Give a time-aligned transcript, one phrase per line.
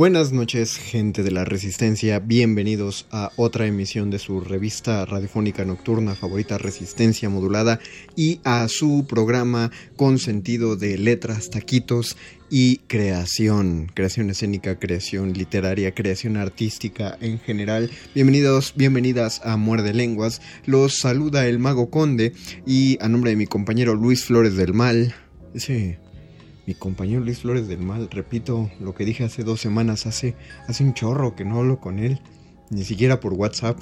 [0.00, 2.20] Buenas noches, gente de la Resistencia.
[2.20, 7.80] Bienvenidos a otra emisión de su revista radiofónica nocturna favorita Resistencia Modulada
[8.16, 12.16] y a su programa con sentido de letras, taquitos
[12.48, 17.90] y creación, creación escénica, creación literaria, creación artística en general.
[18.14, 20.40] Bienvenidos, bienvenidas a Muerde Lenguas.
[20.64, 22.32] Los saluda el Mago Conde
[22.66, 25.14] y a nombre de mi compañero Luis Flores del Mal.
[25.52, 25.98] Ese
[26.70, 30.36] mi compañero Luis Flores del Mal, repito lo que dije hace dos semanas, hace,
[30.68, 32.20] hace un chorro que no hablo con él,
[32.70, 33.76] ni siquiera por WhatsApp.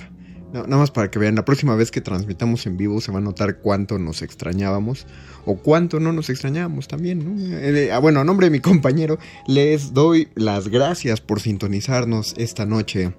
[0.54, 3.20] nada más para que vean, la próxima vez que transmitamos en vivo se va a
[3.20, 5.06] notar cuánto nos extrañábamos
[5.44, 7.18] o cuánto no nos extrañábamos también.
[7.26, 7.58] ¿no?
[7.58, 12.64] Eh, ah, bueno, a nombre de mi compañero, les doy las gracias por sintonizarnos esta
[12.64, 13.12] noche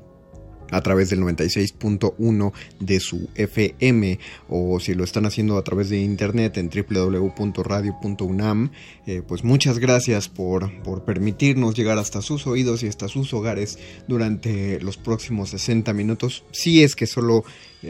[0.71, 4.19] a través del 96.1 de su FM
[4.49, 8.69] o si lo están haciendo a través de internet en www.radio.unam
[9.05, 13.79] eh, pues muchas gracias por, por permitirnos llegar hasta sus oídos y hasta sus hogares
[14.07, 17.43] durante los próximos 60 minutos si es que solo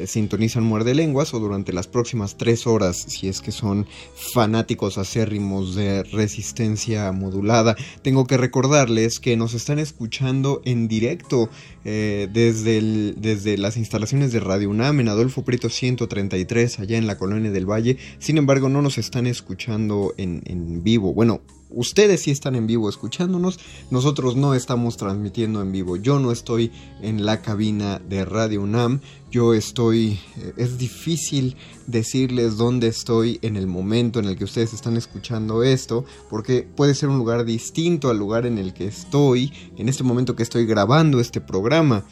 [0.05, 3.87] sintonizan Muerde Lenguas o durante las próximas tres horas si es que son
[4.33, 7.75] fanáticos acérrimos de resistencia modulada.
[8.01, 11.49] Tengo que recordarles que nos están escuchando en directo
[11.85, 17.17] eh, desde, desde las instalaciones de Radio UNAM en Adolfo Prieto 133 allá en la
[17.17, 17.97] colonia del Valle.
[18.19, 21.13] Sin embargo no nos están escuchando en, en vivo.
[21.13, 23.59] Bueno, ustedes sí están en vivo escuchándonos,
[23.91, 25.97] nosotros no estamos transmitiendo en vivo.
[25.97, 26.71] Yo no estoy
[27.01, 31.55] en la cabina de Radio UNAM, yo estoy, eh, es difícil
[31.87, 36.95] decirles dónde estoy en el momento en el que ustedes están escuchando esto, porque puede
[36.95, 40.65] ser un lugar distinto al lugar en el que estoy, en este momento que estoy
[40.65, 42.03] grabando este programa.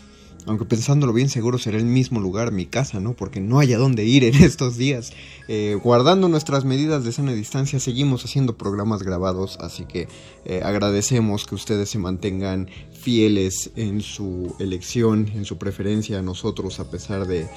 [0.48, 3.14] Aunque pensándolo bien, seguro será el mismo lugar, mi casa, ¿no?
[3.14, 5.12] Porque no hay a dónde ir en estos días.
[5.50, 10.08] Eh, guardando nuestras medidas de sana distancia, seguimos haciendo programas grabados, así que
[10.46, 12.70] eh, agradecemos que ustedes se mantengan
[13.08, 17.48] fieles en su elección, en su preferencia a nosotros, a pesar de,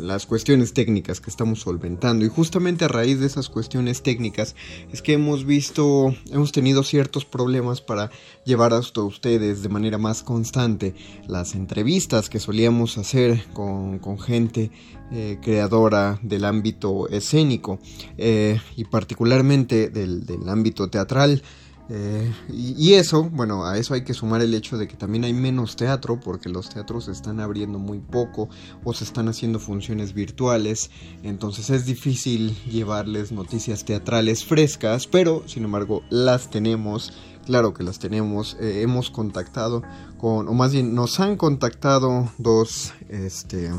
[0.00, 2.24] las cuestiones técnicas que estamos solventando.
[2.24, 4.56] Y justamente a raíz de esas cuestiones técnicas
[4.92, 8.10] es que hemos visto, hemos tenido ciertos problemas para
[8.44, 10.96] llevar hasta ustedes de manera más constante
[11.28, 14.72] las entrevistas que solíamos hacer con, gente
[15.12, 17.78] eh, creadora del ámbito escénico
[18.18, 21.40] eh, y particularmente del, del ámbito teatral.
[21.94, 25.34] Eh, y, eso, bueno, a eso hay que sumar el hecho de que también hay
[25.34, 28.48] menos teatro porque los teatros se están abriendo muy poco
[28.82, 30.90] o se están haciendo funciones virtuales,
[31.22, 37.12] entonces es difícil llevarles noticias teatrales frescas, pero sin embargo las tenemos,
[37.44, 39.82] claro que las tenemos, eh, hemos contactado
[40.16, 43.70] con, o más bien nos han contactado dos, este,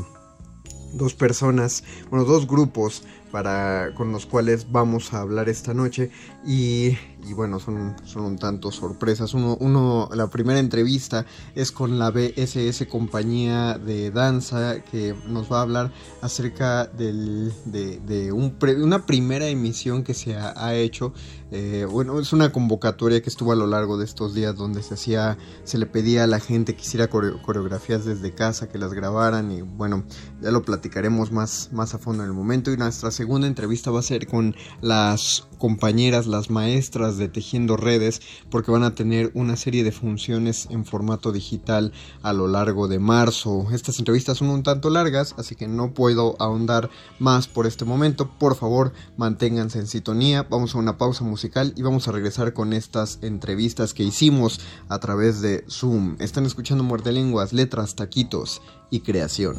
[0.92, 3.02] dos personas, bueno, dos grupos
[3.32, 6.12] para, con los cuales vamos a hablar esta noche
[6.46, 6.96] y,
[7.34, 9.32] bueno, son, son un tanto sorpresas.
[9.32, 11.24] Uno, uno, la primera entrevista
[11.54, 18.30] es con la BSS compañía de danza que nos va a hablar acerca del, de,
[18.32, 21.12] un una primera emisión que se ha, hecho
[21.50, 24.94] Eh, bueno, es una convocatoria que estuvo a lo largo de estos días donde se
[24.94, 29.52] hacía, se le pedía a la gente que hiciera coreografías desde casa, que las grabaran
[29.52, 30.04] y bueno,
[30.42, 32.72] ya lo platicaremos más, más a fondo en el momento.
[32.72, 38.20] Y nuestra segunda entrevista va a ser con las compañeras, las maestras de Tejiendo Redes,
[38.50, 41.92] porque van a tener una serie de funciones en formato digital
[42.22, 43.66] a lo largo de marzo.
[43.72, 48.30] Estas entrevistas son un tanto largas, así que no puedo ahondar más por este momento.
[48.38, 50.42] Por favor, manténganse en sintonía.
[50.42, 54.98] Vamos a una pausa musical y vamos a regresar con estas entrevistas que hicimos a
[54.98, 56.16] través de Zoom.
[56.18, 58.60] Están escuchando Muerte Lenguas, letras, taquitos
[58.90, 59.56] y creación.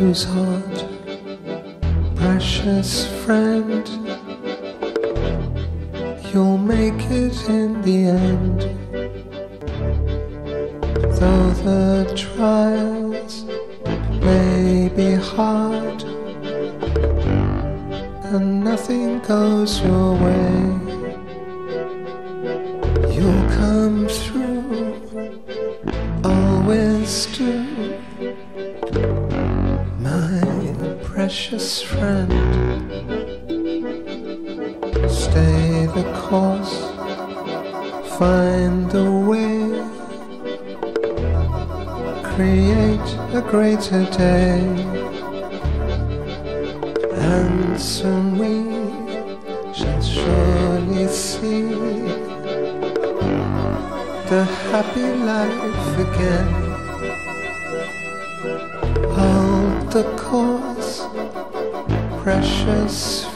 [0.00, 0.86] Don't heart,
[2.16, 3.86] precious friend.
[6.32, 8.60] You'll make it in the end.
[11.18, 13.44] Though the trials
[14.24, 16.02] may be hard
[18.32, 20.89] and nothing goes your way,
[31.50, 32.30] precious friend.
[35.10, 36.74] Stay the course,
[38.16, 39.58] find a way
[42.22, 44.60] create a greater day.
[47.32, 48.54] And soon we
[49.74, 51.64] shall surely see
[54.30, 56.48] the happy life again.
[59.16, 60.59] Hold the course,
[62.22, 63.29] precious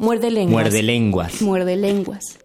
[0.00, 0.52] Muerde lenguas.
[0.62, 1.42] Muerde lenguas.
[1.42, 2.38] Muerde lenguas.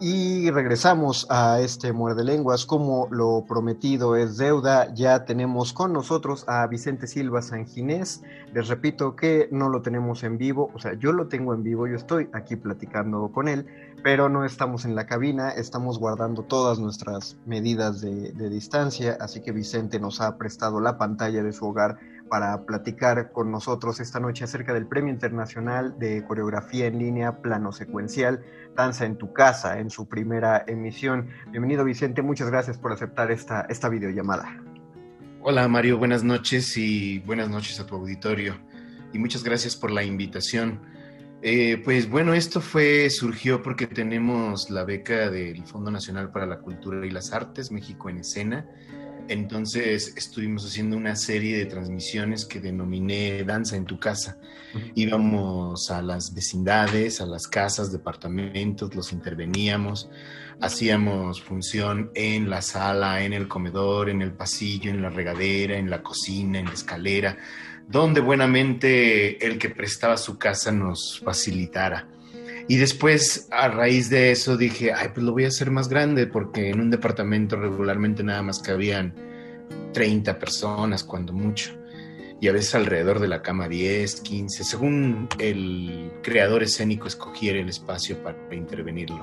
[0.00, 2.64] Y regresamos a este muerde lenguas.
[2.64, 8.22] Como lo prometido es deuda, ya tenemos con nosotros a Vicente Silva Sanginés.
[8.54, 11.86] Les repito que no lo tenemos en vivo, o sea, yo lo tengo en vivo,
[11.86, 13.66] yo estoy aquí platicando con él,
[14.02, 19.42] pero no estamos en la cabina, estamos guardando todas nuestras medidas de, de distancia, así
[19.42, 24.20] que Vicente nos ha prestado la pantalla de su hogar para platicar con nosotros esta
[24.20, 29.78] noche acerca del Premio Internacional de Coreografía en Línea Plano Secuencial, Danza en tu Casa,
[29.78, 31.28] en su primera emisión.
[31.50, 34.62] Bienvenido Vicente, muchas gracias por aceptar esta, esta videollamada.
[35.42, 38.56] Hola Mario, buenas noches y buenas noches a tu auditorio
[39.12, 40.80] y muchas gracias por la invitación.
[41.42, 46.58] Eh, pues bueno, esto fue, surgió porque tenemos la beca del Fondo Nacional para la
[46.58, 48.66] Cultura y las Artes, México en Escena,
[49.28, 54.38] entonces estuvimos haciendo una serie de transmisiones que denominé Danza en tu casa.
[54.94, 60.08] Íbamos a las vecindades, a las casas, departamentos, los interveníamos,
[60.60, 65.90] hacíamos función en la sala, en el comedor, en el pasillo, en la regadera, en
[65.90, 67.36] la cocina, en la escalera,
[67.88, 72.08] donde buenamente el que prestaba su casa nos facilitara.
[72.68, 76.26] Y después, a raíz de eso, dije, ay, pues lo voy a hacer más grande,
[76.26, 79.14] porque en un departamento regularmente nada más cabían
[79.92, 81.72] 30 personas, cuando mucho.
[82.40, 87.68] Y a veces alrededor de la cama 10, 15, según el creador escénico escogiera el
[87.68, 89.20] espacio para intervenirlo.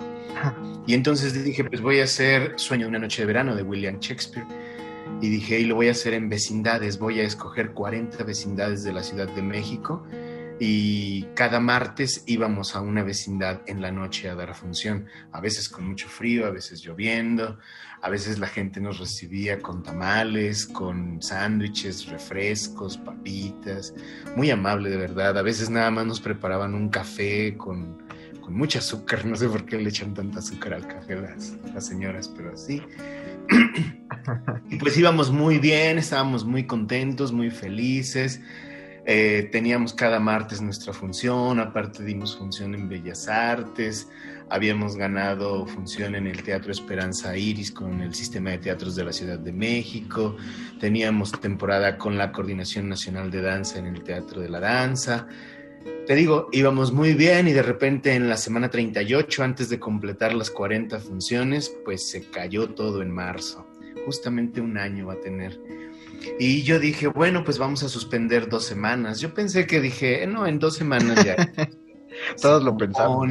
[0.88, 4.00] Y entonces dije, pues voy a hacer Sueño de una noche de verano de William
[4.00, 4.48] Shakespeare.
[5.22, 8.94] Y dije, y lo voy a hacer en vecindades, voy a escoger 40 vecindades de
[8.94, 10.04] la Ciudad de México
[10.60, 15.70] y cada martes íbamos a una vecindad en la noche a dar función, a veces
[15.70, 17.58] con mucho frío, a veces lloviendo,
[18.02, 23.94] a veces la gente nos recibía con tamales, con sándwiches, refrescos, papitas,
[24.36, 28.04] muy amable de verdad, a veces nada más nos preparaban un café con,
[28.42, 31.88] con mucho azúcar, no sé por qué le echan tanta azúcar al café las, las
[31.88, 32.82] señoras, pero así.
[34.70, 38.42] y pues íbamos muy bien, estábamos muy contentos, muy felices.
[39.06, 44.08] Eh, teníamos cada martes nuestra función, aparte dimos función en Bellas Artes,
[44.50, 49.12] habíamos ganado función en el Teatro Esperanza Iris con el Sistema de Teatros de la
[49.12, 50.38] Ciudad de México,
[50.80, 55.28] teníamos temporada con la Coordinación Nacional de Danza en el Teatro de la Danza.
[56.08, 60.34] Te digo, íbamos muy bien y de repente en la semana 38, antes de completar
[60.34, 63.68] las 40 funciones, pues se cayó todo en marzo.
[64.06, 65.60] Justamente un año va a tener.
[66.40, 69.20] Y yo dije, bueno, pues vamos a suspender dos semanas.
[69.20, 71.36] Yo pensé que dije, no, en dos semanas ya.
[72.42, 73.28] Todos lo pensamos.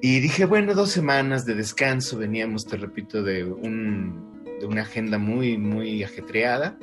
[0.00, 2.18] y dije, bueno, dos semanas de descanso.
[2.18, 6.78] Veníamos, te repito, de, un, de una agenda muy, muy ajetreada.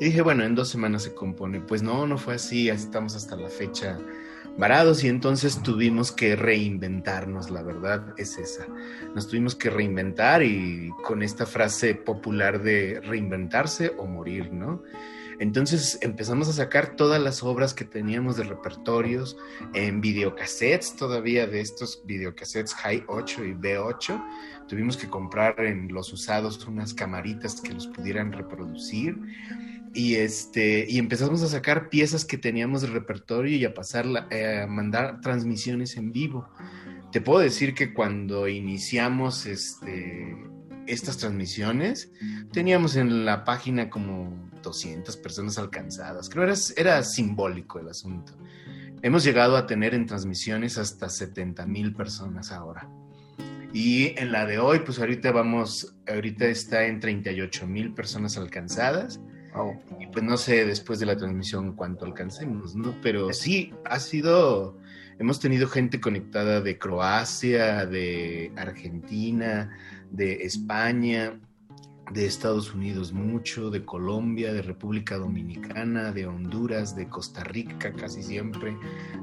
[0.00, 1.60] Y dije, bueno, en dos semanas se compone.
[1.60, 2.68] Pues no, no fue así.
[2.68, 3.98] Estamos hasta la fecha
[4.58, 8.66] varados y entonces tuvimos que reinventarnos, la verdad es esa.
[9.14, 14.82] Nos tuvimos que reinventar y con esta frase popular de reinventarse o morir, ¿no?
[15.38, 19.36] Entonces empezamos a sacar todas las obras que teníamos de repertorios
[19.74, 24.24] en videocassettes, todavía de estos videocassettes High 8 y B8.
[24.66, 29.18] Tuvimos que comprar en los usados unas camaritas que los pudieran reproducir
[29.96, 34.60] y este y empezamos a sacar piezas que teníamos de repertorio y a pasar eh,
[34.62, 36.48] a mandar transmisiones en vivo.
[37.12, 40.36] Te puedo decir que cuando iniciamos este
[40.86, 42.12] estas transmisiones
[42.52, 46.28] teníamos en la página como 200 personas alcanzadas.
[46.28, 48.36] Creo era, era simbólico el asunto.
[49.00, 52.88] Hemos llegado a tener en transmisiones hasta 70 mil personas ahora.
[53.72, 59.20] Y en la de hoy, pues ahorita vamos, ahorita está en 38 mil personas alcanzadas
[59.98, 62.94] y pues no sé después de la transmisión cuánto alcancemos, ¿no?
[63.02, 64.78] Pero sí, ha sido,
[65.18, 69.70] hemos tenido gente conectada de Croacia, de Argentina,
[70.10, 71.38] de España,
[72.12, 78.22] de Estados Unidos mucho, de Colombia, de República Dominicana, de Honduras, de Costa Rica casi
[78.22, 78.76] siempre,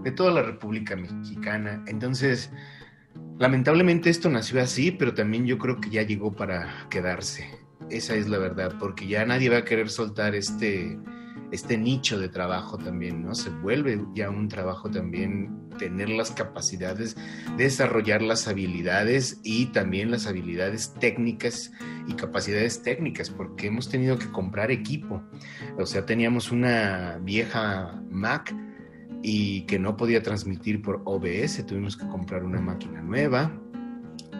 [0.03, 1.83] de toda la República Mexicana.
[1.87, 2.51] Entonces,
[3.39, 7.62] lamentablemente esto nació así, pero también yo creo que ya llegó para quedarse.
[7.93, 10.97] Esa es la verdad, porque ya nadie va a querer soltar este,
[11.51, 13.35] este nicho de trabajo también, ¿no?
[13.35, 17.15] Se vuelve ya un trabajo también tener las capacidades,
[17.55, 21.71] desarrollar las habilidades y también las habilidades técnicas
[22.07, 25.21] y capacidades técnicas, porque hemos tenido que comprar equipo.
[25.77, 28.55] O sea, teníamos una vieja Mac
[29.21, 33.55] y que no podía transmitir por OBS, tuvimos que comprar una máquina nueva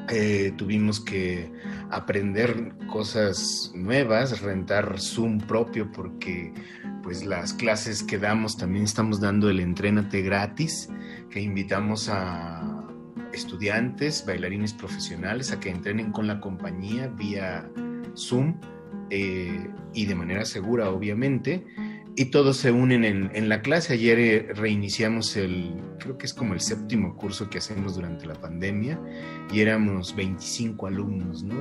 [0.10, 1.52] Eh, tuvimos que
[1.90, 6.54] aprender cosas nuevas, rentar Zoom propio porque
[7.02, 10.90] pues las clases que damos también estamos dando el entrénate gratis,
[11.30, 12.88] que invitamos a
[13.34, 17.70] estudiantes, bailarines profesionales a que entrenen con la compañía vía
[18.16, 18.60] Zoom
[19.10, 21.66] eh, y de manera segura, obviamente.
[22.16, 23.94] Y todos se unen en, la clase.
[23.94, 28.36] Ayer eh, reiniciamos el, creo que es como el séptimo curso que hacemos durante la
[28.36, 29.00] pandemia
[29.52, 31.56] y éramos 25 alumnos, ¿no?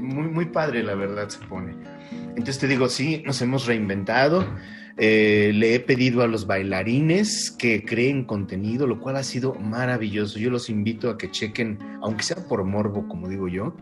[0.00, 1.74] Muy, muy padre, la verdad, se pone.
[2.30, 4.46] Entonces te digo, sí, nos hemos reinventado.
[4.96, 10.38] Eh, le he pedido a los bailarines que creen contenido, lo cual ha sido maravilloso.
[10.38, 13.74] Yo los invito a que chequen, aunque sea por morbo, como digo yo,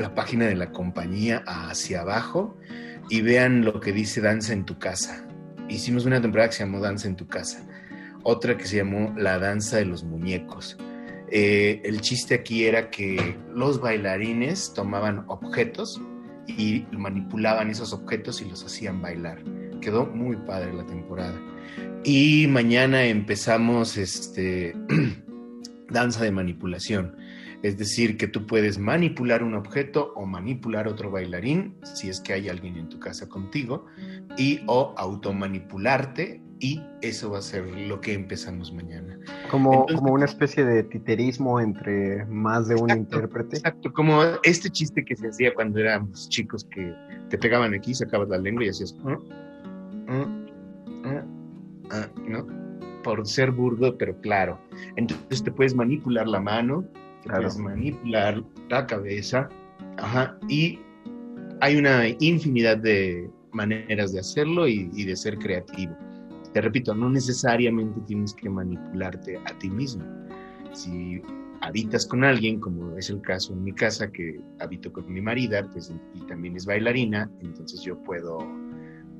[0.00, 2.56] la página de la compañía hacia abajo
[3.08, 5.26] y vean lo que dice Danza en tu casa.
[5.68, 7.66] Hicimos una temporada que se llamó Danza en tu casa,
[8.22, 10.78] otra que se llamó La Danza de los Muñecos.
[11.30, 16.00] Eh, el chiste aquí era que los bailarines tomaban objetos
[16.46, 19.38] y manipulaban esos objetos y los hacían bailar.
[19.80, 21.38] Quedó muy padre la temporada.
[22.04, 24.74] Y mañana empezamos este
[25.90, 27.16] danza de manipulación.
[27.62, 32.32] Es decir, que tú puedes manipular un objeto o manipular otro bailarín, si es que
[32.32, 33.86] hay alguien en tu casa contigo,
[34.38, 39.18] y o automanipularte, y eso va a ser lo que empezamos mañana.
[39.50, 43.56] Como, como una especie de titerismo entre más de un intérprete.
[43.56, 46.94] Exacto, como este chiste que se hacía cuando éramos chicos que
[47.28, 48.94] te pegaban aquí, sacabas la lengua y hacías...
[50.08, 50.26] Ah,
[51.04, 51.24] ah,
[51.90, 52.46] ah", ¿no?
[53.02, 54.58] Por ser burdo, pero claro.
[54.96, 56.84] Entonces te puedes manipular la mano,
[57.24, 59.48] puedes manipular la cabeza,
[60.48, 60.78] y
[61.60, 65.96] hay una infinidad de maneras de hacerlo y, de ser creativo.
[66.52, 70.04] Te repito, no necesariamente tienes que manipularte a ti mismo.
[70.72, 71.22] Si
[71.60, 75.68] habitas con alguien, como es el caso en mi casa, que habito con mi marida,
[75.70, 78.38] pues y también es bailarina, entonces yo puedo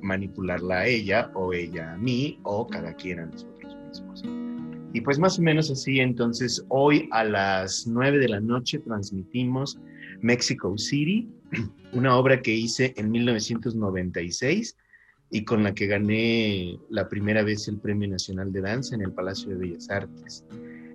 [0.01, 4.50] manipularla a ella o ella a mí o cada quien a nosotros mismos.
[4.93, 9.79] Y pues más o menos así, entonces hoy a las 9 de la noche transmitimos
[10.21, 11.29] Mexico City,
[11.93, 14.75] una obra que hice en 1996
[15.29, 19.13] y con la que gané la primera vez el Premio Nacional de Danza en el
[19.13, 20.45] Palacio de Bellas Artes.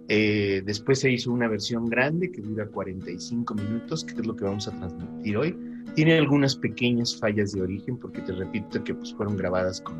[0.09, 4.45] Eh, después se hizo una versión grande que dura 45 minutos, que es lo que
[4.45, 5.57] vamos a transmitir hoy.
[5.95, 9.97] Tiene algunas pequeñas fallas de origen, porque te repito que pues, fueron grabadas con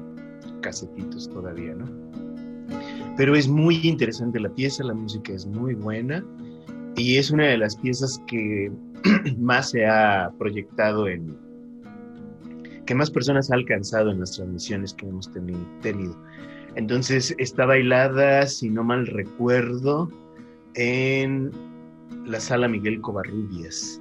[0.61, 2.26] casetitos todavía, ¿no?
[3.17, 6.25] Pero es muy interesante la pieza, la música es muy buena
[6.97, 8.71] y es una de las piezas que
[9.39, 11.37] más se ha proyectado en,
[12.85, 16.17] que más personas ha alcanzado en las transmisiones que hemos tenido.
[16.75, 20.11] Entonces está bailada, si no mal recuerdo,
[20.75, 21.51] en
[22.27, 24.01] la sala Miguel Covarrubias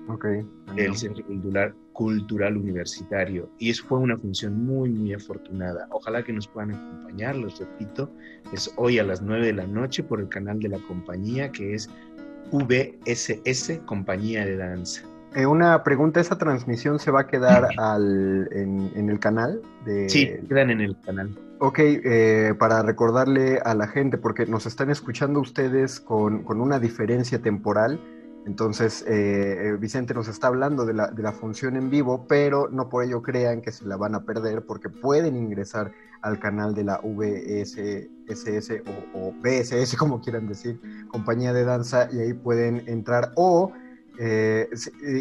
[0.76, 3.50] del Centro Cultural, Cultural Universitario.
[3.60, 5.88] Y eso fue una función muy, muy afortunada.
[5.92, 8.12] Ojalá que nos puedan acompañar, les repito,
[8.52, 11.74] es hoy a las 9 de la noche por el canal de la compañía que
[11.74, 11.90] es
[12.52, 15.04] VSS, Compañía de Danza.
[15.36, 19.62] Eh, una pregunta, ¿esa transmisión se va a quedar al, en, el canal?
[19.86, 20.10] De...
[20.10, 21.30] Sí, quedan en el canal.
[21.60, 26.80] Ok, eh, para recordarle a la gente, porque nos están escuchando ustedes con, con una
[26.80, 28.00] diferencia temporal,
[28.46, 32.70] entonces, eh, eh, Vicente nos está hablando de la, de la, función en vivo, pero
[32.70, 35.92] no por ello crean que se la van a perder, porque pueden ingresar
[36.22, 39.34] al canal de la VSSS o, o
[39.98, 43.32] como quieran decir, compañía de danza, y ahí pueden entrar.
[43.36, 43.72] O
[44.18, 44.70] eh,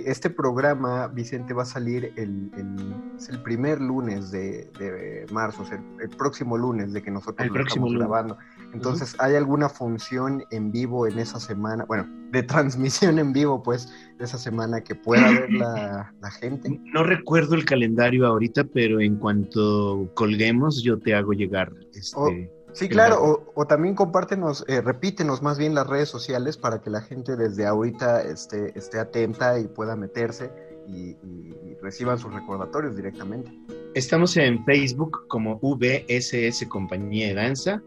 [0.06, 6.10] este programa, Vicente, va a salir el, el primer lunes de, marzo, o sea, el,
[6.10, 8.38] próximo lunes de que nosotros lo estamos grabando.
[8.72, 11.84] Entonces, ¿hay alguna función en vivo en esa semana?
[11.84, 16.80] Bueno, de transmisión en vivo, pues, de esa semana que pueda ver la, gente.
[16.92, 21.72] No recuerdo el calendario ahorita, pero en cuanto colguemos, yo te hago llegar.
[21.92, 26.90] Este, sí, claro, o, también compártenos, eh, repítenos más bien las redes sociales para que
[26.90, 30.50] la gente desde ahorita esté, esté atenta y pueda meterse
[30.86, 33.50] y, y reciban sus recordatorios directamente.
[33.94, 37.82] Estamos en Facebook como VSS Compañía de Danza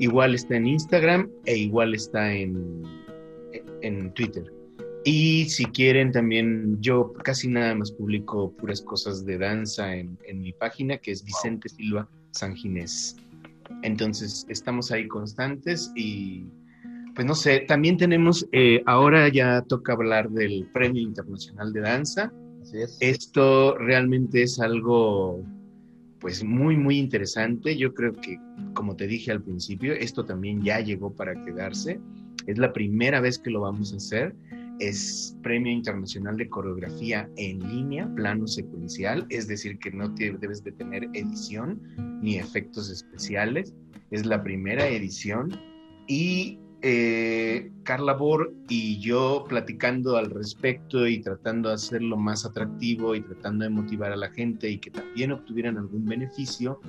[0.00, 2.82] igual está en Instagram e igual está en,
[3.82, 4.44] en Twitter.
[5.04, 10.52] Y si quieren también, yo casi nada más publico puras cosas de danza en, mi
[10.52, 13.16] página, que es Vicente Silva San Ginés.
[13.82, 16.44] Entonces, estamos ahí constantes y,
[17.14, 22.32] pues no sé, también tenemos, eh, ahora ya toca hablar del Premio Internacional de Danza.
[22.62, 22.98] Así es.
[23.00, 25.42] Esto realmente es algo
[26.20, 27.76] pues muy, muy interesante.
[27.76, 28.38] Yo creo que,
[28.74, 31.98] como te dije al principio, esto también ya llegó para quedarse.
[32.46, 34.34] Es la primera vez que lo vamos a hacer
[34.80, 40.72] es Premio Internacional de Coreografía en línea, plano secuencial, es decir, que no debes de
[40.72, 41.80] tener edición
[42.22, 43.74] ni efectos especiales.
[44.10, 45.50] Es la primera edición
[46.08, 53.14] y eh, Carla Bor y yo platicando al respecto y tratando de hacerlo más atractivo
[53.14, 56.80] y tratando de motivar a la gente y que también obtuvieran algún beneficio,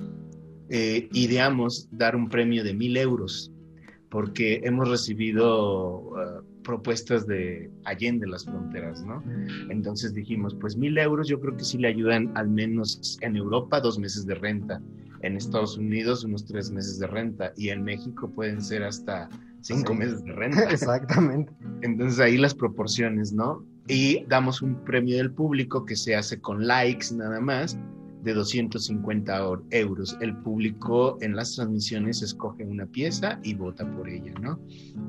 [0.70, 3.52] eh, ideamos dar un premio de mil euros
[4.12, 9.22] porque hemos recibido uh, propuestas de Allende las fronteras, ¿no?
[9.70, 13.80] Entonces dijimos, pues mil euros yo creo que sí le ayudan al menos en Europa
[13.80, 14.80] dos meses de renta,
[15.22, 19.28] en Estados Unidos unos tres meses de renta y en México pueden ser hasta
[19.60, 20.70] cinco meses de renta.
[20.70, 21.52] Exactamente.
[21.82, 23.64] Entonces ahí las proporciones, ¿no?
[23.88, 27.76] Y damos un premio del público que se hace con likes nada más
[28.22, 30.16] de 250 euros.
[30.20, 34.60] El público en las transmisiones escoge una pieza y vota por ella, ¿no?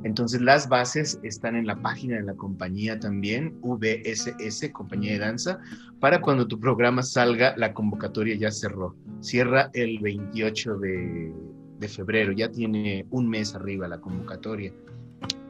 [0.03, 5.59] Entonces las bases están en la página de la compañía también, VSS, Compañía de Danza,
[5.99, 8.95] para cuando tu programa salga, la convocatoria ya cerró.
[9.21, 11.33] Cierra el 28 de,
[11.87, 14.73] febrero, ya tiene un mes arriba la convocatoria.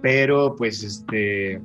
[0.01, 1.61] Pero pues este,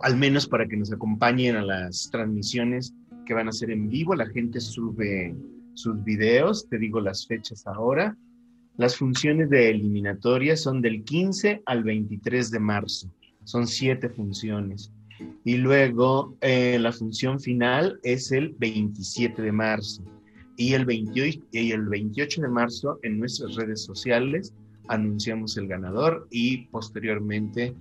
[0.00, 2.94] al menos para que nos acompañen a las transmisiones,
[3.26, 4.14] que van a ser en vivo.
[4.14, 5.34] La gente sube
[5.74, 8.16] sus videos, te digo las fechas ahora.
[8.76, 13.10] Las funciones de eliminatoria son del 15 al 23 de marzo.
[13.44, 14.92] Son siete funciones.
[15.44, 20.02] Y luego eh, la función final es el 27 de marzo.
[20.56, 24.54] Y el, 28, y el 28 de marzo en nuestras redes sociales
[24.88, 27.74] anunciamos el ganador y posteriormente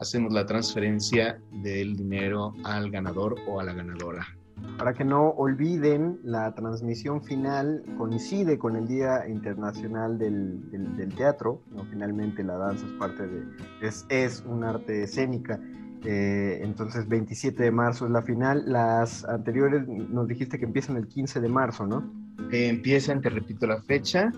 [0.00, 4.37] hacemos la transferencia del dinero al ganador o a la ganadora.
[4.76, 11.62] Para que no olviden, la transmisión final coincide con el Día Internacional del, del, Teatro.
[11.72, 11.84] ¿no?
[11.86, 13.42] Finalmente la danza es parte de,
[13.82, 15.60] es, es un arte escénica.
[16.04, 18.64] Eh, entonces 27 de marzo es la final.
[18.66, 22.10] Las anteriores nos dijiste que empiezan el 15 de marzo, ¿no?
[22.52, 24.30] Eh, empiezan, te repito la fecha,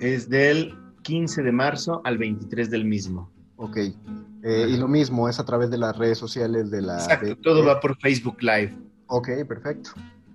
[0.00, 3.30] es del 15 de marzo al 23 del mismo.
[3.56, 3.78] Ok.
[4.42, 6.94] Eh, y lo mismo, es a través de las redes sociales de la...
[6.94, 8.74] Exacto, todo va por Facebook Live.
[9.10, 9.90] Ok, perfecto.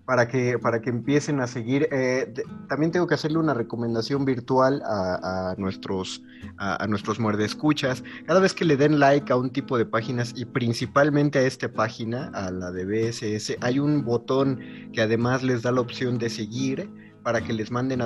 [0.06, 1.88] Para que, para que empiecen a seguir.
[1.92, 2.32] Eh,
[2.68, 6.22] también tengo que hacerle una recomendación virtual a, nuestros,
[6.58, 8.04] a, a, nuestros muerdescuchas.
[8.28, 11.72] Cada vez que le den like a un tipo de páginas y principalmente a esta
[11.72, 14.60] página, a la de BSS, hay un botón
[14.94, 16.88] que además les da la opción de seguir
[17.26, 18.04] para que les manden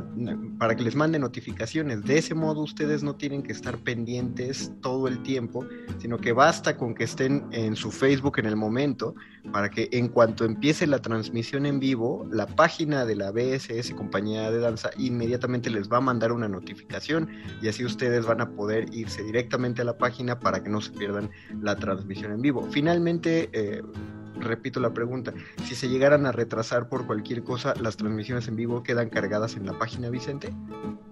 [0.57, 2.05] para que les manden notificaciones.
[2.05, 5.65] De ese modo ustedes no tienen que estar pendientes todo el tiempo,
[5.97, 9.15] sino que basta con que estén en su Facebook en el momento
[9.51, 14.49] para que en cuanto empiece la transmisión en vivo, la página de la BSS compañía
[14.51, 17.27] de danza inmediatamente les va a mandar una notificación
[17.61, 20.91] y así ustedes van a poder irse directamente a la página para que no se
[20.91, 21.29] pierdan
[21.61, 22.65] la transmisión en vivo.
[22.71, 23.81] Finalmente eh,
[24.39, 25.33] repito la pregunta,
[25.65, 29.65] si se llegaran a retrasar por cualquier cosa, ¿las transmisiones en vivo quedan cargadas en
[29.65, 30.49] la página, Vicente?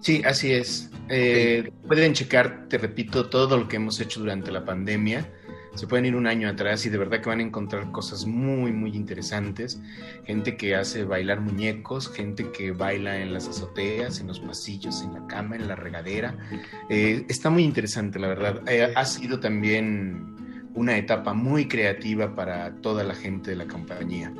[0.00, 0.90] Sí, así es.
[1.08, 5.26] Eh, pueden checar, te repito, todo lo que hemos hecho durante la pandemia.
[5.74, 8.72] Se pueden ir un año atrás y de verdad que van a encontrar cosas muy,
[8.72, 9.80] muy interesantes.
[10.24, 15.14] Gente que hace bailar muñecos, gente que baila en las azoteas, en los pasillos, en
[15.14, 16.36] la cama, en la regadera.
[16.88, 18.62] Eh, está muy interesante, la verdad.
[18.66, 20.34] Eh, ha sido también
[20.78, 24.32] una etapa muy creativa para toda la gente de la compañía.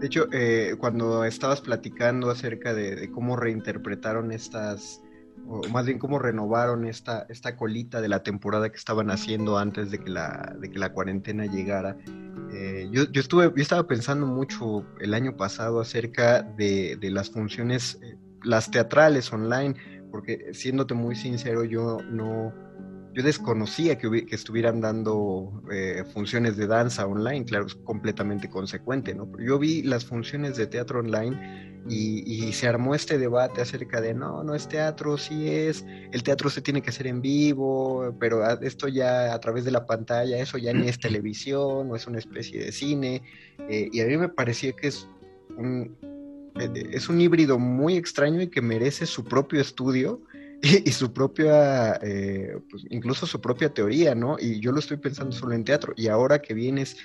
[0.00, 5.00] De hecho, eh, cuando estabas platicando acerca de, cómo reinterpretaron estas,
[5.48, 9.90] o más bien cómo renovaron esta, esta colita de la temporada que estaban haciendo antes
[9.90, 11.96] de que la, de que la cuarentena llegara,
[12.52, 17.30] eh, yo, yo, estuve, yo estaba pensando mucho el año pasado acerca de, de las
[17.30, 19.74] funciones, eh, las teatrales online,
[20.10, 22.52] porque siéndote muy sincero, yo no
[23.18, 29.12] yo desconocía que, que estuvieran dando eh, funciones de danza online, claro, es completamente consecuente,
[29.12, 29.26] ¿no?
[29.26, 34.14] Pero yo vi las funciones de teatro online y, se armó este debate acerca de,
[34.14, 38.48] no, no es teatro, sí es, el teatro se tiene que hacer en vivo, pero
[38.60, 42.18] esto ya a través de la pantalla, eso ya ni es televisión, no es una
[42.18, 43.22] especie de cine,
[43.68, 45.08] eh, y a mí me parecía que es
[45.56, 45.96] un,
[46.60, 50.22] eh, es un híbrido muy extraño y que merece su propio estudio
[50.62, 54.36] y, su propia, eh, pues incluso su propia teoría, ¿no?
[54.40, 55.92] Y yo lo estoy pensando solo en teatro.
[55.96, 56.96] Y ahora que vienes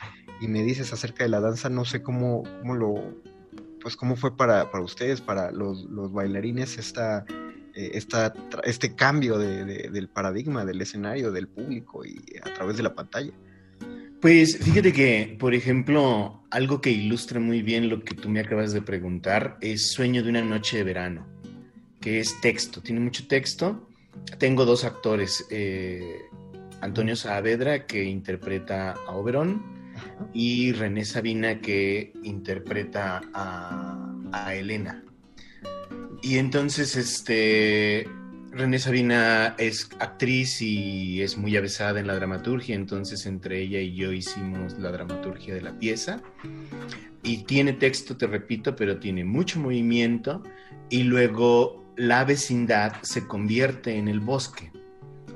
[0.41, 3.21] y me dices acerca de la danza, no sé cómo, cómo lo,
[3.81, 7.25] pues cómo fue para, para ustedes, para los, los bailarines, esta,
[7.75, 12.83] eh, esta, este cambio de, del paradigma, del escenario, del público y a través de
[12.83, 13.33] la pantalla.
[14.19, 18.71] Pues fíjate que, por ejemplo, algo que ilustra muy bien lo que tú me acabas
[18.71, 21.32] de preguntar es Sueño de una noche de verano
[22.03, 23.87] que es texto, tiene mucho texto.
[24.37, 26.23] Tengo dos actores, eh,
[26.81, 29.63] Antonio Saavedra, que interpreta a Oberón,
[30.33, 35.01] y René Sabina que interpreta a, a Elena.
[36.21, 38.05] Y entonces, este,
[38.51, 43.95] René Sabina es actriz y es muy avesada en la dramaturgia, entonces entre ella y
[43.95, 46.21] yo hicimos la dramaturgia de la pieza.
[47.23, 50.43] Y tiene texto, te repito, pero tiene mucho movimiento
[50.89, 54.71] y luego la vecindad se convierte en el bosque.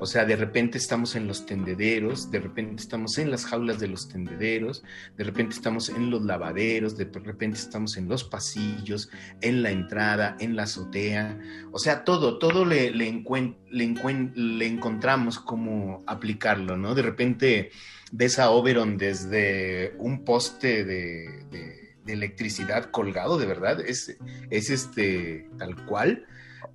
[0.00, 3.88] O sea, de repente estamos en los tendederos, de repente estamos en las jaulas de
[3.88, 4.84] los tendederos,
[5.16, 10.36] de repente estamos en los lavaderos, de repente estamos en los pasillos, en la entrada,
[10.38, 11.40] en la azotea.
[11.72, 13.24] O sea, todo, todo le, le,
[13.70, 16.94] le, encontramos cómo aplicarlo, ¿no?
[16.94, 17.70] De repente
[18.12, 24.16] ves a Oberon desde un poste de, de, de electricidad colgado, de verdad, es,
[24.50, 26.24] es este tal cual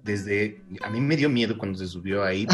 [0.03, 2.47] desde, a mí me dio miedo cuando se subió ahí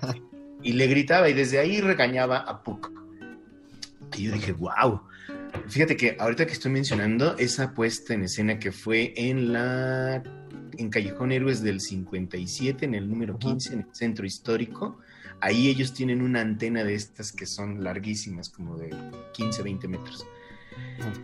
[0.62, 2.90] y le gritaba y desde ahí regañaba a Puck.
[4.16, 5.02] Y yo dije, wow.
[5.68, 10.22] Fíjate que ahorita que estoy mencionando esa puesta en escena que fue en la
[10.78, 14.98] en Callejón Héroes del 57, en el número 15, en el centro histórico,
[15.40, 18.90] ahí ellos tienen una antena de estas que son larguísimas, como de
[19.34, 20.26] 15, 20 metros.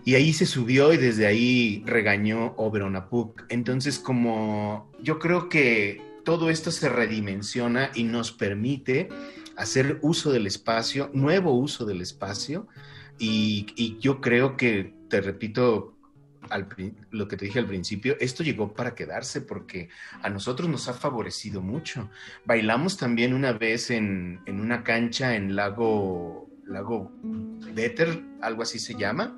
[0.04, 3.44] Y ahí se subió y desde ahí regañó Oberon a Puck.
[3.48, 9.08] Entonces, como yo creo que todo esto se redimensiona y nos permite
[9.56, 12.68] hacer uso del espacio, nuevo uso del espacio.
[13.18, 15.96] Y, yo creo que, te repito,
[17.11, 19.88] lo que te dije al principio, esto llegó para quedarse porque
[20.22, 22.08] a nosotros nos ha favorecido mucho.
[22.44, 27.12] Bailamos también una vez en, en una cancha en Lago, Lago
[27.74, 29.37] Better, algo así se llama,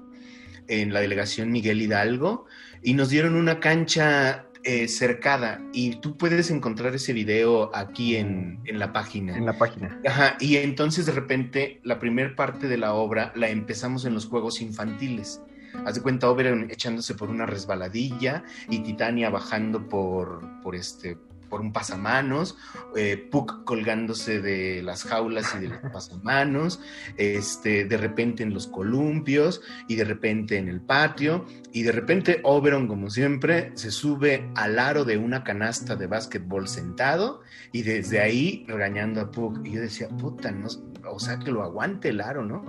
[0.68, 2.46] en la delegación Miguel Hidalgo
[2.82, 8.60] y nos dieron una cancha eh, cercada y tú puedes encontrar ese video aquí en,
[8.66, 9.36] en, la página.
[9.36, 10.00] En la página.
[10.06, 14.26] Ajá, y entonces de repente la primera parte de la obra la empezamos en los
[14.26, 15.40] juegos infantiles.
[15.86, 21.16] Haz de cuenta Oberon echándose por una resbaladilla y Titania bajando por, por este
[21.50, 22.56] por un pasamanos,
[22.96, 26.80] eh, Puck colgándose de las jaulas y de los pasamanos,
[27.18, 32.40] este, de repente en los columpios y de repente en el patio y de repente
[32.44, 38.20] Oberon, como siempre, se sube al aro de una canasta de básquetbol sentado y desde
[38.20, 39.60] ahí regañando a Puck.
[39.64, 40.68] Y yo decía, puta, no,
[41.08, 42.64] o sea, que lo aguante el aro, ¿no?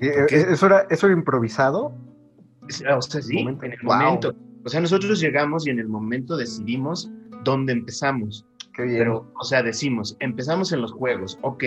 [0.00, 1.94] Eh, ¿Eso, era, ¿Eso era improvisado?
[2.62, 4.34] O sea, sí, en el momento.
[4.64, 7.08] O sea, nosotros llegamos y en el momento decidimos
[7.46, 8.44] dónde empezamos.
[8.76, 11.64] Pero, o sea, decimos, empezamos en los juegos, ok,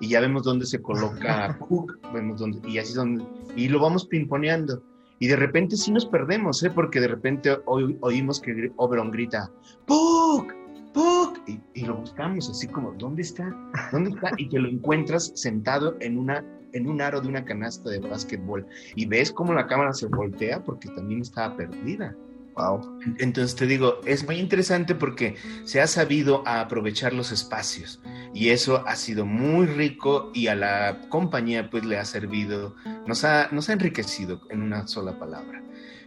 [0.00, 3.24] y ya vemos dónde se coloca Puck, vemos dónde, y así donde,
[3.56, 4.80] y lo vamos pimponeando.
[5.18, 6.70] Y de repente sí nos perdemos, ¿eh?
[6.70, 9.50] Porque de repente oímos que Oberon grita,
[9.86, 10.52] ¡Puck!
[10.92, 11.40] ¡Puck!
[11.46, 13.52] Y, y, lo buscamos así como, ¿dónde está?
[13.90, 14.30] ¿Dónde está?
[14.36, 18.66] Y te lo encuentras sentado en, una, en un aro de una canasta de básquetbol.
[18.94, 22.14] Y ves cómo la cámara se voltea porque también estaba perdida.
[22.54, 23.00] Wow.
[23.18, 28.00] Entonces te digo, es muy interesante porque se ha sabido aprovechar los espacios
[28.32, 33.24] y eso ha sido muy rico y a la compañía pues le ha servido, nos
[33.24, 35.62] ha, nos ha enriquecido en una sola palabra.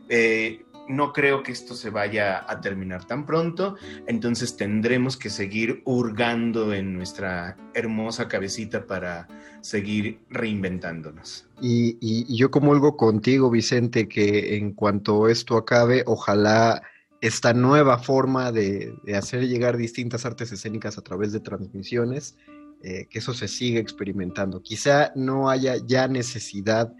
[0.09, 3.75] Eh, no creo que esto se vaya a terminar tan pronto,
[4.07, 9.27] entonces tendremos que seguir hurgando en nuestra hermosa cabecita para
[9.61, 11.47] seguir reinventándonos.
[11.61, 16.81] Y, y, yo comulgo contigo, Vicente, que en cuanto esto acabe, ojalá
[17.21, 22.37] esta nueva forma de, hacer llegar distintas artes escénicas a través de transmisiones,
[22.83, 24.61] eh, que eso se siga experimentando.
[24.61, 26.93] Quizá no haya ya necesidad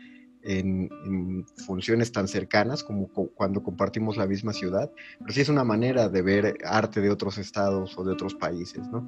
[0.48, 6.10] en, funciones tan cercanas como cuando compartimos la misma ciudad, pero sí es una manera
[6.10, 9.06] de ver arte de otros estados o de otros países, ¿no?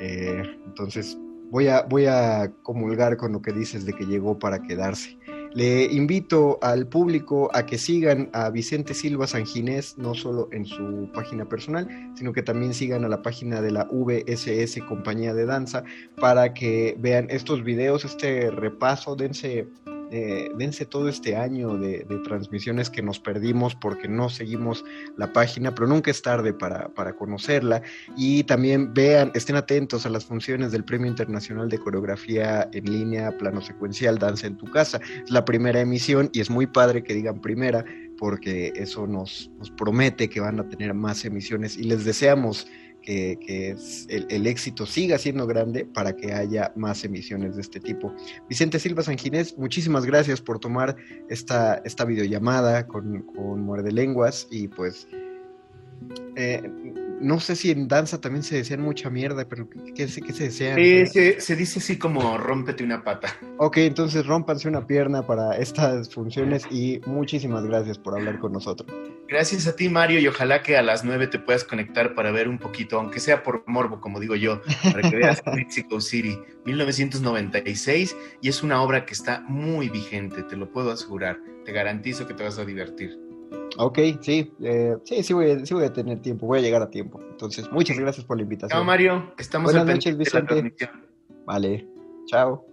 [0.00, 1.18] Eh, entonces,
[1.50, 5.18] voy a, voy a comulgar con lo que dices de que llegó para quedarse.
[5.54, 11.08] Le invito al público a que sigan a Vicente Silva Sanginés, no solo en su
[11.14, 15.84] página personal, sino que también sigan a la página de la VSS Compañía de Danza
[16.20, 19.68] para que vean estos videos, este repaso, dense
[20.16, 24.84] eh, dense todo este año de, transmisiones que nos perdimos porque no seguimos
[25.16, 27.82] la página, pero nunca es tarde para, conocerla.
[28.16, 33.36] Y también vean, estén atentos a las funciones del Premio Internacional de Coreografía en línea,
[33.36, 35.00] plano secuencial, Danza en tu casa.
[35.24, 37.84] Es la primera emisión y es muy padre que digan primera
[38.16, 42.68] porque eso nos promete que van a tener más emisiones y les deseamos
[43.04, 43.76] que,
[44.08, 48.14] el, éxito siga siendo grande para que haya más emisiones de este tipo.
[48.48, 50.96] Vicente Silva Sanginés, muchísimas gracias por tomar
[51.28, 53.24] esta, esta videollamada con,
[53.64, 55.06] Muerde Lenguas y pues
[56.36, 56.62] eh,
[57.24, 60.76] no sé si en danza también se desean mucha mierda, pero ¿qué, se desean?
[61.06, 63.34] se, se, dice así como rómpete una pata.
[63.56, 68.92] Ok, entonces rómpanse una pierna para estas funciones y muchísimas gracias por hablar con nosotros.
[69.26, 72.46] Gracias a ti, Mario, y ojalá que a las nueve te puedas conectar para ver
[72.46, 78.16] un poquito, aunque sea por morbo, como digo yo, para que veas Mexico City, 1996,
[78.42, 81.38] y es una obra que está muy vigente, te lo puedo asegurar.
[81.64, 83.23] Te garantizo que te vas a divertir.
[83.76, 86.90] Ok, sí, eh, sí, sí voy, sí voy a tener tiempo, voy a llegar a
[86.90, 87.20] tiempo.
[87.30, 88.78] Entonces, muchas gracias por la invitación.
[88.78, 90.74] Chao, Mario, estamos Buenas noches, Vicente.
[91.44, 91.88] Vale,
[92.26, 92.64] chao.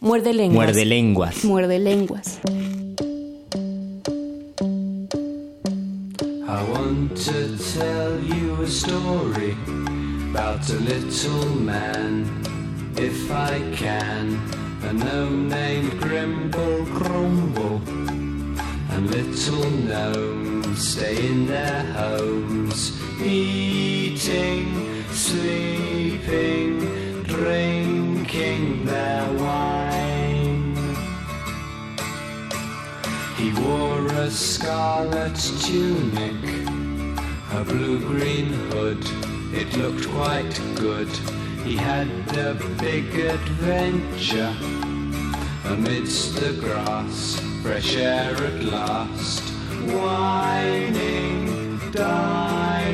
[0.00, 0.66] Muerde lenguas.
[0.66, 1.44] Muerde lenguas.
[1.44, 2.40] Muerde lenguas.
[6.46, 9.56] I want to tell you a story
[10.30, 12.26] about a little man,
[12.96, 14.63] if I can.
[14.86, 17.80] A gnome named Grimble Grumble,
[18.90, 26.80] and little gnomes stay in their homes, eating, sleeping,
[27.22, 30.76] drinking their wine.
[33.36, 36.44] He wore a scarlet tunic,
[37.52, 39.02] a blue-green hood.
[39.54, 41.08] It looked quite good.
[41.64, 44.54] He had a big adventure
[45.64, 49.42] amidst the grass, fresh air at last,
[49.88, 52.93] whining, dining,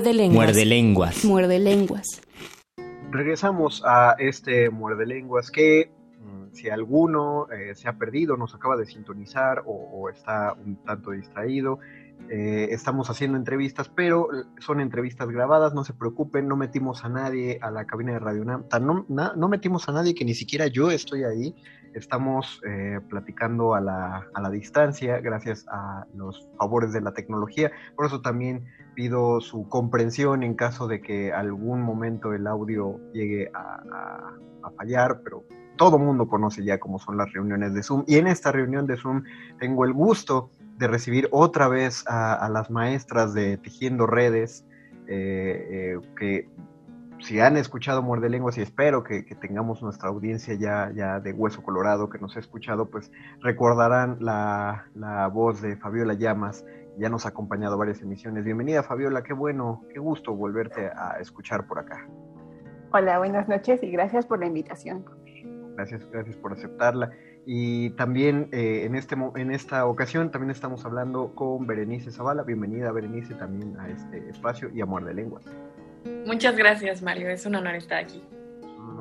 [0.00, 0.34] Muerde lenguas.
[0.46, 1.24] Muerde lenguas.
[1.24, 2.20] Muerde lenguas.
[3.10, 8.76] Regresamos a este muerde lenguas que mm, si alguno eh, se ha perdido, nos acaba
[8.76, 11.80] de sintonizar o, o está un tanto distraído,
[12.28, 14.28] eh, estamos haciendo entrevistas, pero
[14.60, 18.44] son entrevistas grabadas, no se preocupen, no metimos a nadie a la cabina de Radio
[18.68, 21.56] tan no, na- no metimos a nadie que ni siquiera yo estoy ahí,
[21.94, 27.72] estamos eh, platicando a la, a la distancia gracias a los favores de la tecnología,
[27.96, 28.66] por eso también
[29.00, 34.70] pido su comprensión en caso de que algún momento el audio llegue a, a- a
[34.72, 35.42] fallar, pero
[35.78, 38.04] todo mundo conoce ya cómo son las reuniones de Zoom.
[38.06, 39.22] Y en esta reunión de Zoom
[39.58, 44.66] tengo el gusto de recibir otra vez a, a las maestras de Tejiendo Redes,
[45.08, 46.50] eh, eh, que
[47.20, 51.32] si han escuchado Muerde Lenguas y espero que, que tengamos nuestra audiencia ya, ya de
[51.32, 53.10] hueso colorado que nos ha escuchado, pues
[53.40, 56.66] recordarán la, la voz de Fabiola Llamas,
[57.00, 58.44] ya nos ha acompañado varias emisiones.
[58.44, 62.06] Bienvenida Fabiola, qué bueno, qué gusto volverte a escuchar por acá.
[62.92, 65.04] Hola, buenas noches y gracias por la invitación.
[65.76, 67.10] Gracias, gracias por aceptarla.
[67.46, 72.42] Y también eh, en, este, mo- en esta ocasión también estamos hablando con Berenice Zavala.
[72.42, 75.44] Bienvenida Berenice también a este espacio y a Muerde Lenguas.
[76.26, 77.30] Muchas gracias, Mario.
[77.30, 78.22] Es un honor estar aquí.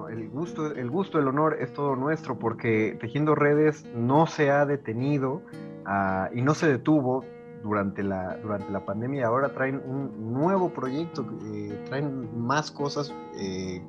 [0.10, 4.66] El gusto, el gusto, el honor es todo nuestro porque Tejiendo Redes no se ha
[4.66, 5.41] detenido
[5.86, 7.26] ah, y no se detuvo
[7.64, 9.28] durante la, durante la pandemia.
[9.28, 13.14] Ahora traen un nuevo proyecto, eh, traen más cosas.
[13.36, 13.82] eh,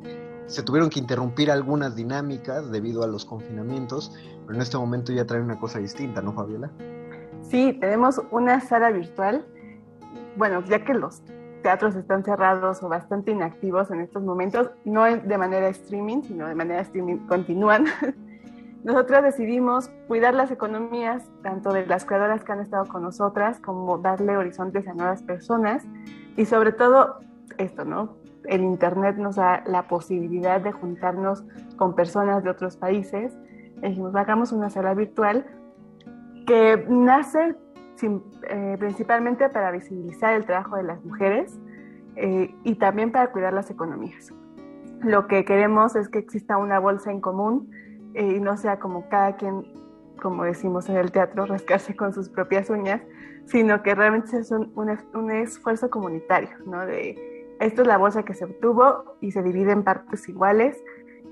[0.47, 4.13] se tuvieron que interrumpir algunas dinámicas debido a los confinamientos,
[4.47, 6.73] pero en este momento ya traen una cosa distinta, ¿no, Fabiola?
[7.43, 9.47] Sí, tenemos una sala virtual.
[10.37, 11.23] Bueno, ya que los
[11.63, 16.55] teatros están cerrados o bastante inactivos en estos momentos, no de manera streaming, sino de
[16.57, 17.85] manera streaming continúan.
[18.83, 23.99] Nosotras decidimos cuidar las economías tanto de las creadoras que han estado con nosotras, como
[23.99, 25.85] darle horizontes a nuevas personas
[26.37, 27.21] y sobre todo
[27.59, 28.17] esto, ¿no?
[28.45, 31.45] El Internet nos da la posibilidad de juntarnos
[31.77, 33.37] con personas de otros países.
[33.83, 35.45] Dijimos, hagamos una sala virtual
[36.47, 37.55] que nace
[38.03, 41.61] eh, principalmente para visibilizar el trabajo de las mujeres
[42.17, 44.33] eh, y también para cuidar las economías.
[45.03, 47.71] Lo que queremos es que exista una bolsa en común
[48.15, 49.65] eh, y no sea como cada quien,
[50.21, 53.03] como decimos en el teatro, rascarse con sus propias uñas,
[53.47, 56.87] sino que realmente es un, un, esfuerzo comunitario, ¿no?
[56.87, 60.83] De esto es la bolsa que se obtuvo y se divide en partes iguales,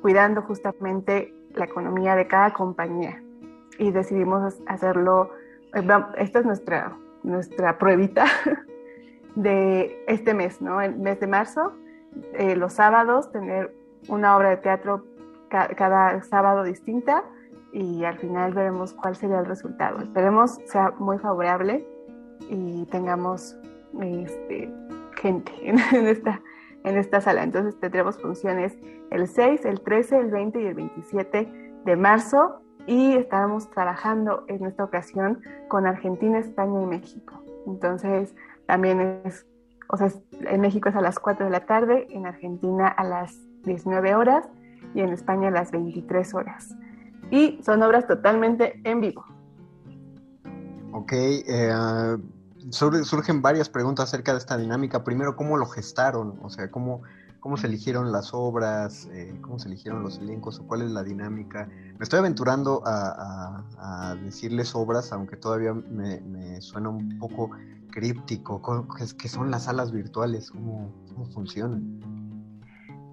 [0.03, 3.22] cuidando justamente la economía de cada compañía.
[3.79, 5.31] Y decidimos hacerlo
[5.74, 8.26] eh, esta es nuestra, nuestra pruebita
[9.35, 10.81] de este mes, ¿no?
[10.81, 11.72] El mes de marzo,
[12.35, 13.74] eh, los sábados, tener
[14.09, 15.05] una obra de teatro
[15.49, 17.25] cada sábado distinta
[17.73, 19.99] y al final veremos cuál sería el resultado.
[20.01, 21.87] Esperemos sea muy favorable
[22.49, 23.57] y tengamos
[24.01, 24.73] este,
[25.17, 26.41] gente en, esta,
[26.85, 27.43] en esta sala.
[27.43, 28.79] Entonces tendremos funciones
[29.11, 34.65] el 6, el 13, el 20 y el 27 de marzo y estábamos trabajando en
[34.65, 37.43] esta ocasión con Argentina, España y México.
[37.67, 38.35] Entonces,
[38.65, 39.47] también es,
[39.89, 40.09] o sea,
[40.41, 44.49] en México es a las 4 de la tarde, en Argentina a las 19 horas
[44.95, 46.76] y en España a las 23 horas.
[47.31, 49.24] Y son obras totalmente en vivo.
[50.93, 52.16] Ok, eh,
[52.70, 55.05] surgen varias preguntas acerca de esta dinámica.
[55.05, 56.39] Primero, ¿cómo lo gestaron?
[56.43, 57.03] O sea, ¿cómo,
[57.41, 61.03] cómo se eligieron las obras, eh, cómo se eligieron los elencos o cuál es la
[61.03, 61.68] dinámica.
[61.99, 67.51] Me estoy aventurando a, decirles obras, aunque todavía me, suena un poco
[67.91, 68.61] críptico.
[69.18, 70.51] ¿Qué son las salas virtuales?
[70.51, 70.93] ¿Cómo,
[71.33, 72.18] funcionan?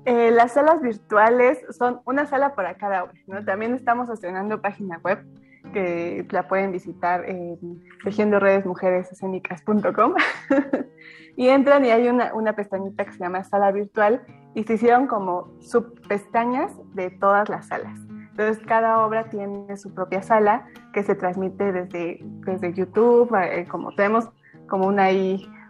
[0.05, 3.15] Eh, las salas virtuales son una sala para cada obra.
[3.27, 3.43] ¿no?
[3.43, 5.25] También estamos estrenando página web
[5.73, 10.13] que la pueden visitar en tejiendoredesmujeresescénicas.com
[11.35, 14.21] y entran y hay una, una, pestañita que se llama sala virtual
[14.53, 17.99] y se hicieron como subpestañas de todas las salas.
[18.29, 23.95] Entonces cada obra tiene su propia sala que se transmite desde, desde YouTube, eh, como
[23.95, 24.29] tenemos
[24.67, 25.07] como una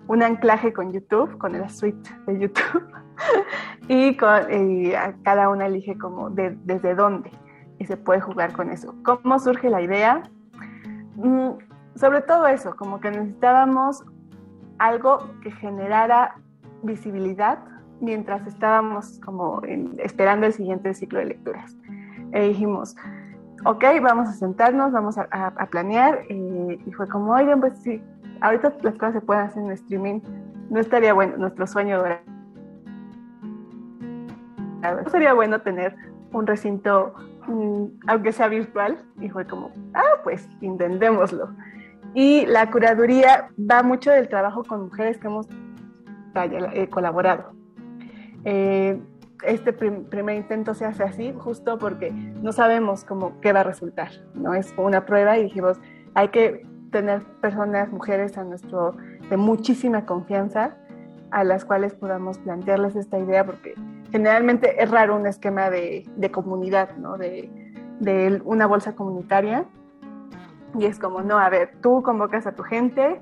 [0.08, 2.84] un anclaje con YouTube, con la suite de YouTube
[3.88, 4.42] y, con,
[5.24, 7.32] cada una elige como desde dónde
[7.80, 8.96] y se puede jugar con eso.
[9.04, 10.24] ¿Cómo surge la idea?
[11.16, 11.52] Mm,
[11.96, 14.04] sobre todo eso, como que necesitábamos
[14.80, 16.36] algo que generara
[16.84, 17.60] visibilidad
[18.02, 19.62] mientras estábamos como
[19.98, 21.76] esperando el siguiente ciclo de lecturas.
[22.32, 22.96] E dijimos,
[23.66, 26.22] ok, vamos a sentarnos, vamos a, planear.
[26.30, 28.02] Eh, y fue como, oigan, pues sí,
[28.42, 30.20] ahorita las cosas se pueden hacer en streaming.
[30.70, 32.22] No estaría bueno, nuestro sueño ahora.
[35.10, 35.96] Sería bueno tener
[36.32, 37.14] un recinto
[37.48, 41.50] Mm, aunque sea virtual, y fue como, ah, pues intentémoslo.
[42.14, 45.48] Y la curaduría va mucho del trabajo con mujeres que hemos
[46.36, 47.54] eh, colaborado.
[48.46, 49.00] Eh,
[49.44, 54.10] este primer intento se hace así justo porque no sabemos cómo qué va a resultar,
[54.34, 54.54] ¿no?
[54.54, 55.78] Es una prueba y dijimos,
[56.14, 58.96] hay que tener personas, mujeres a nuestro,
[59.30, 60.78] de muchísima confianza
[61.36, 63.76] a las cuales podamos plantearles esta idea porque
[64.10, 67.18] generalmente es raro un esquema de, comunidad, ¿no?
[67.18, 67.52] De,
[68.46, 69.66] una bolsa comunitaria.
[70.80, 73.20] Y es como, no, a ver, tú convocas a tu gente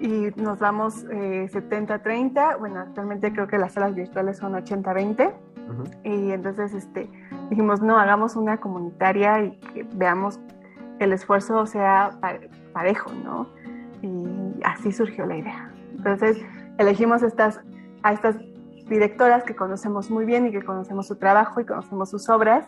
[0.00, 2.54] y nos vamos 70-30.
[2.54, 5.34] Eh, bueno, actualmente creo que las salas virtuales son 80-20.
[6.04, 7.10] Y entonces este,
[7.50, 10.40] dijimos, no, hagamos una comunitaria y que veamos
[10.98, 12.18] que el esfuerzo sea
[12.72, 13.48] parejo, ¿no?
[14.00, 15.70] Y así surgió la idea.
[15.94, 16.42] Entonces
[16.82, 17.60] elegimos estas,
[18.02, 18.36] a estas
[18.88, 22.66] directoras que conocemos muy bien y que conocemos su trabajo y conocemos sus obras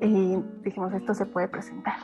[0.00, 1.96] y dijimos esto se puede presentar.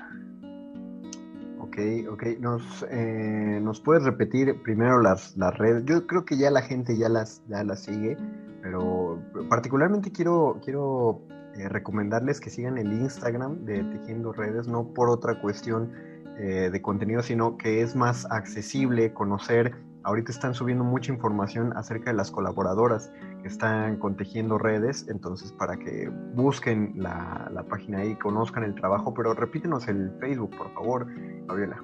[1.61, 1.78] Ok,
[2.11, 2.22] ok.
[2.40, 5.84] ¿Nos, eh, ¿nos puedes repetir primero las, las redes?
[5.84, 8.16] Yo creo que ya la gente ya las, ya las sigue,
[8.62, 11.22] pero particularmente quiero, quiero
[11.57, 15.92] eh, recomendarles que sigan el Instagram de Tejiendo Redes, no por otra cuestión
[16.38, 19.74] eh, de contenido, sino que es más accesible conocer
[20.07, 25.76] ahorita están subiendo mucha información acerca de las colaboradoras que están contejiendo redes, entonces para
[25.76, 31.07] que busquen la, página ahí, conozcan el trabajo, pero repítenos el Facebook, por favor,
[31.46, 31.82] Gabriela.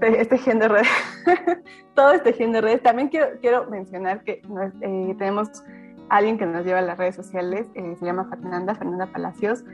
[0.00, 0.88] Es tejiendo redes,
[1.94, 2.82] todo es tejiendo redes.
[2.82, 4.40] También quiero, quiero mencionar que
[4.80, 5.64] eh, tenemos
[6.08, 9.64] alguien que nos lleva a las redes sociales, eh, se llama Fernanda, Fernanda Palacios,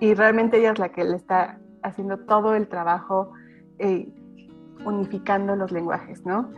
[0.00, 3.32] y realmente ella es la que le está haciendo todo el trabajo
[3.78, 4.08] eh,
[4.84, 6.50] unificando los lenguajes, ¿no?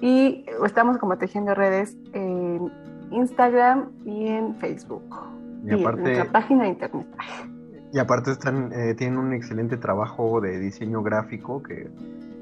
[0.00, 2.70] Y estamos como tejiendo redes en
[3.10, 5.02] Instagram y en Facebook.
[5.64, 7.06] Y, aparte, en nuestra página de internet.
[7.92, 11.90] Y aparte están, eh, tienen un excelente trabajo de diseño gráfico que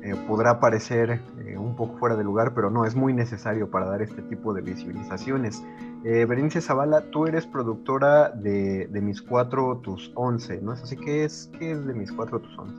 [0.03, 3.87] eh, podrá parecer eh, un poco fuera de lugar, pero no, es muy necesario para
[3.87, 5.63] dar este tipo de visualizaciones.
[6.03, 10.97] Berenice Zavala, tú eres productora de, de, Mis Cuatro, Tus Once, ¿no es así?
[10.97, 12.77] ¿Qué es, qué es de Mis Cuatro, Tus Once?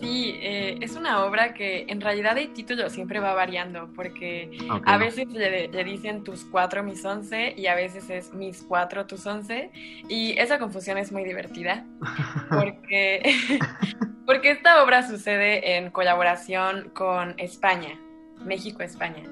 [0.00, 4.82] Sí, eh, es una obra que en realidad el título siempre va variando, porque Ok.
[4.86, 9.06] a veces le, le dicen tus cuatro, mis once, y a veces es mis cuatro,
[9.06, 9.70] tus once,
[10.08, 11.84] y esa confusión es muy divertida,
[12.50, 13.22] porque,
[14.26, 17.98] porque esta obra sucede en colaboración con España,
[18.44, 19.22] México-España.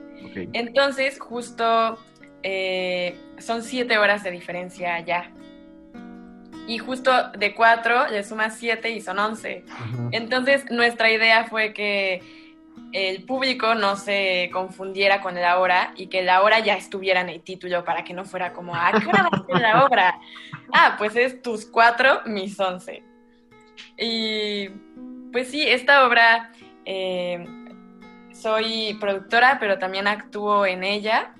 [0.53, 1.99] Entonces, justo
[2.43, 5.31] eh, son siete horas de diferencia allá.
[6.69, 9.65] Y justo de cuatro le sumas siete y son once.
[9.67, 10.11] Ujú.
[10.13, 12.23] Entonces, nuestra idea fue que
[12.93, 17.29] el público no se confundiera con la hora y que la hora ya estuviera en
[17.29, 20.21] el título para que no fuera como, ¿a qué hora va a ser la obra?
[20.71, 23.03] Ah, pues es tus cuatro, mis once.
[23.97, 24.69] Y
[25.33, 26.53] pues sí, esta obra
[26.85, 27.43] eh,
[28.35, 31.33] soy productora, pero también actúo en ella.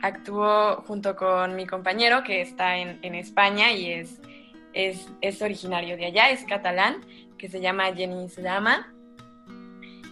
[0.00, 4.20] Actúo junto con mi compañero que está en, en España y es,
[4.72, 7.04] es, es originario de allá, es catalán,
[7.38, 8.94] que se llama Jenny Slama.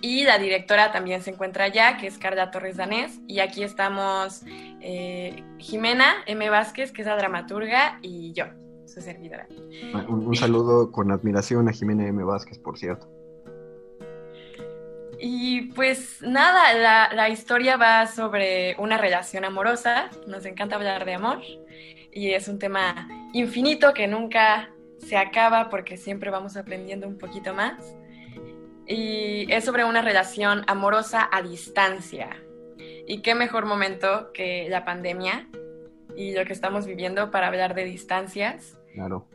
[0.03, 3.21] Y la directora también se encuentra allá, que es Carla Torres Danés.
[3.27, 4.43] Y aquí estamos
[4.81, 6.49] eh, Jimena M.
[6.49, 8.47] Vázquez, que es la dramaturga, y yo,
[8.87, 9.47] su servidora.
[10.09, 12.25] Un, un saludo con admiración a Jimena M.
[12.25, 13.09] Vázquez, por cierto.
[15.23, 20.09] Y pues nada, la, la historia va sobre una relación amorosa.
[20.27, 21.43] Nos encanta hablar de amor.
[22.11, 27.55] Y es un tema infinito que nunca se acaba porque siempre vamos aprendiendo un poquito
[27.55, 27.97] más.
[28.87, 32.37] Y es sobre una relación amorosa a distancia.
[33.07, 35.49] Y qué mejor momento que la pandemia
[36.17, 38.79] y lo que estamos viviendo para hablar de distancias.
[38.95, 39.27] Claro.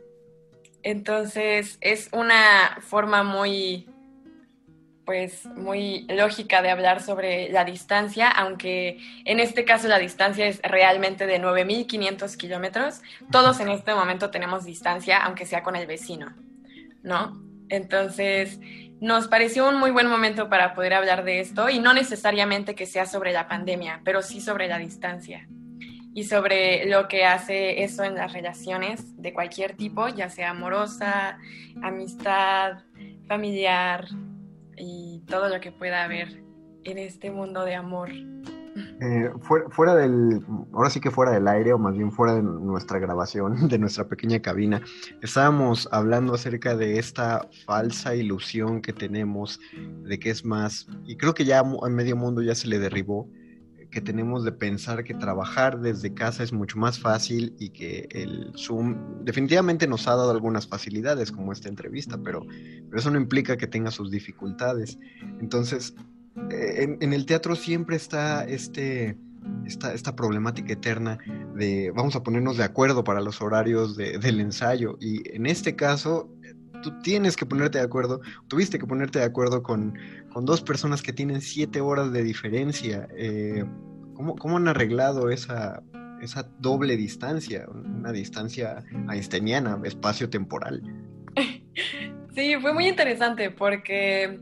[0.82, 3.88] Entonces es una forma muy,
[5.06, 10.60] pues, muy lógica de hablar sobre la distancia, aunque en este caso la distancia es
[10.62, 13.00] realmente de 9.500 kilómetros.
[13.30, 16.34] Todos en este momento tenemos distancia, aunque sea con el vecino,
[17.02, 17.40] ¿no?
[17.68, 18.58] Entonces
[19.00, 22.86] nos pareció un muy buen momento para poder hablar de esto y no necesariamente que
[22.86, 25.46] sea sobre la pandemia, pero sí sobre la distancia
[26.14, 31.38] y sobre lo que hace eso en las relaciones de cualquier tipo, ya sea amorosa,
[31.82, 32.78] amistad,
[33.28, 34.08] familiar
[34.76, 36.42] y todo lo que pueda haber
[36.84, 38.10] en este mundo de amor.
[39.00, 42.42] Eh, fuera, fuera del, ahora sí que fuera del aire, o más bien fuera de
[42.42, 44.82] nuestra grabación, de nuestra pequeña cabina,
[45.22, 49.60] estábamos hablando acerca de esta falsa ilusión que tenemos
[50.04, 53.28] de que es más, y creo que ya a medio mundo ya se le derribó,
[53.90, 58.52] que tenemos de pensar que trabajar desde casa es mucho más fácil y que el
[58.56, 62.46] Zoom definitivamente nos ha dado algunas facilidades como esta entrevista, pero,
[62.88, 64.98] pero eso no implica que tenga sus dificultades.
[65.40, 65.94] Entonces,
[66.50, 69.16] eh, en, el teatro siempre está este,
[69.64, 71.18] esta, esta, problemática eterna
[71.54, 75.76] de vamos a ponernos de acuerdo para los horarios de, del ensayo y en este
[75.76, 76.28] caso
[76.86, 79.98] tú tienes que ponerte de acuerdo, tuviste que ponerte de acuerdo con,
[80.32, 83.08] con dos personas que tienen siete horas de diferencia.
[83.16, 83.64] Eh,
[84.14, 85.82] ¿cómo, ¿Cómo han arreglado esa,
[86.22, 90.82] esa doble distancia, una distancia einsteiniana, espacio-temporal?
[92.34, 94.40] Sí, fue muy interesante porque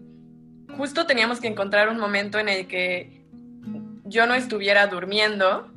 [0.77, 3.25] justo teníamos que encontrar un momento en el que
[4.05, 5.71] yo no estuviera durmiendo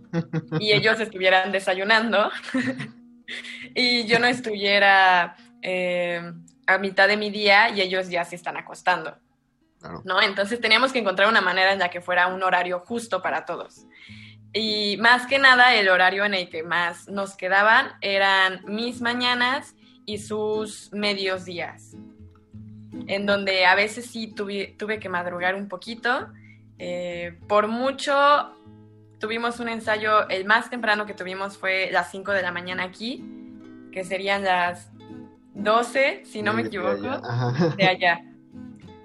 [0.60, 2.32] y ellos estuvieran desayunando
[3.76, 6.32] y yo no estuviera eh,
[6.68, 9.18] a mitad de mi día y ellos ya se están acostando.
[9.80, 10.02] Claro.
[10.06, 10.22] ¿no?
[10.22, 13.86] Entonces teníamos que encontrar una manera en la que fuera un horario justo para todos.
[14.54, 19.76] Y más que nada el horario en el que más nos quedaban eran mis mañanas
[20.06, 21.96] y sus medios días,
[23.08, 26.30] en donde a veces sí tuve, tuve que madrugar un poquito.
[26.80, 28.54] Eh, por mucho
[29.20, 33.24] tuvimos un ensayo, el más temprano que tuvimos fue las 5 de la mañana aquí,
[33.92, 34.90] que serían las
[35.58, 37.76] 12, si no me equivoco, de allá.
[37.76, 38.22] de allá.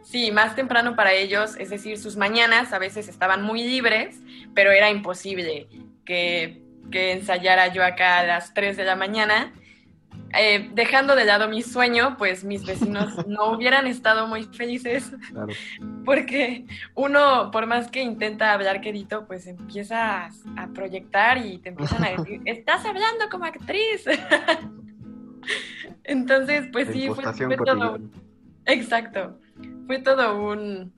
[0.03, 4.21] Sí, más temprano para ellos, es decir, sus mañanas a veces estaban muy libres,
[4.55, 5.69] pero era imposible
[6.05, 9.55] que, que ensayara yo acá a las 3 de la mañana.
[10.39, 15.53] Eh, dejando de lado mi sueño, pues mis vecinos no hubieran estado muy felices, claro.
[16.05, 21.71] porque uno, por más que intenta hablar quedito, pues empieza a, a proyectar y te
[21.71, 24.05] empiezan a decir, estás hablando como actriz.
[26.05, 27.99] Entonces, pues sí, fue, fue todo.
[28.67, 29.39] Exacto.
[29.87, 30.93] Fue todo un,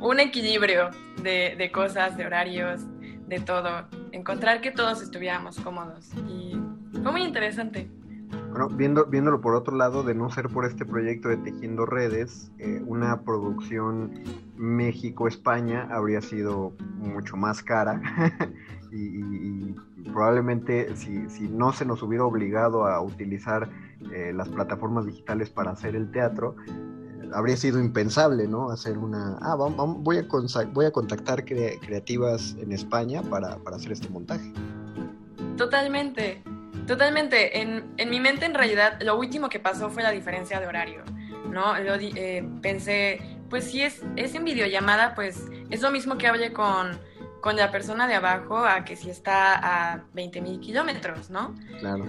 [0.00, 0.90] un equilibrio
[1.22, 2.82] de, de, cosas, de horarios,
[3.26, 3.86] de todo.
[4.12, 6.10] Encontrar que todos estuviéramos cómodos.
[6.28, 6.58] Y
[7.02, 7.90] fue muy interesante.
[8.50, 12.50] Bueno, viendo, viéndolo por otro lado, de no ser por este proyecto de Tejiendo Redes,
[12.58, 14.22] eh, una producción
[14.56, 18.00] México-España habría sido mucho más cara
[18.92, 19.74] y, y, y,
[20.04, 23.68] probablemente si, si, no se nos hubiera obligado a utilizar
[24.12, 28.70] eh, las plataformas digitales para hacer el teatro, eh, habría sido impensable, ¿no?
[28.70, 30.24] Hacer una, ah, voy, a
[30.72, 34.52] voy a contactar creativas en España para, para, hacer este montaje.
[35.56, 36.42] Totalmente,
[36.86, 37.60] totalmente.
[37.60, 41.02] En, en, mi mente, en realidad, lo último que pasó fue la diferencia de horario,
[41.50, 41.76] ¿no?
[41.76, 43.20] eh, pensé,
[43.50, 46.98] pues si es, es en videollamada, pues es lo mismo que hable con,
[47.40, 51.54] con la persona de abajo a que si está a 20 mil kilómetros, ¿no?
[51.78, 52.06] Claro.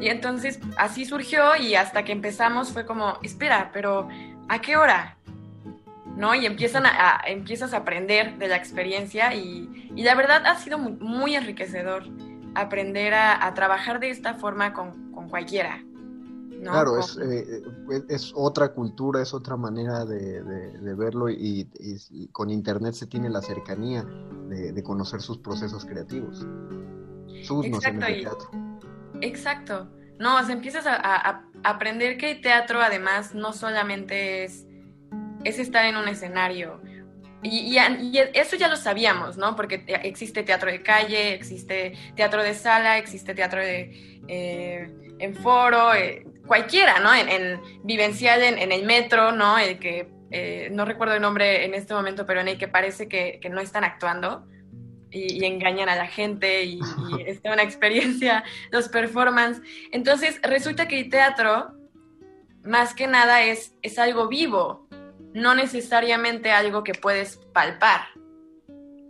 [0.00, 4.08] Y entonces así surgió y hasta que empezamos fue como, espera, pero
[4.48, 5.16] ¿a qué hora?
[6.16, 6.34] ¿No?
[6.34, 10.78] Y empiezan a, empiezas a aprender de la experiencia y, y la verdad ha sido
[10.78, 12.04] muy, enriquecedor
[12.54, 15.82] aprender a, a, trabajar de esta forma con, con cualquiera.
[16.62, 17.62] Claro, es, eh,
[18.08, 21.68] es, otra cultura, es otra manera de, de, verlo y,
[22.32, 24.04] con Internet se tiene la cercanía
[24.48, 26.46] de, conocer sus procesos creativos.
[27.42, 28.50] Sus Exacto, teatro.
[29.20, 29.88] exacto.
[30.18, 34.66] No, o sea, empiezas a, aprender que el teatro además no solamente es,
[35.44, 36.80] es estar en un escenario.
[37.42, 39.56] Y, y, eso ya lo sabíamos, ¿no?
[39.56, 45.94] Porque existe teatro de calle, existe teatro de sala, existe teatro de, eh, en foro,
[45.94, 47.14] eh, cualquiera, ¿no?
[47.14, 49.56] En, vivencial en, el metro, ¿no?
[49.56, 53.06] El que, eh, no recuerdo el nombre en este momento, pero en el que parece
[53.06, 54.48] que, no están actuando
[55.12, 58.42] y, engañan a la gente y, y es una experiencia,
[58.72, 59.62] los performances.
[59.92, 61.70] Entonces, resulta que el teatro,
[62.64, 64.88] más que nada, es, es algo vivo,
[65.32, 68.00] no necesariamente algo que puedes palpar,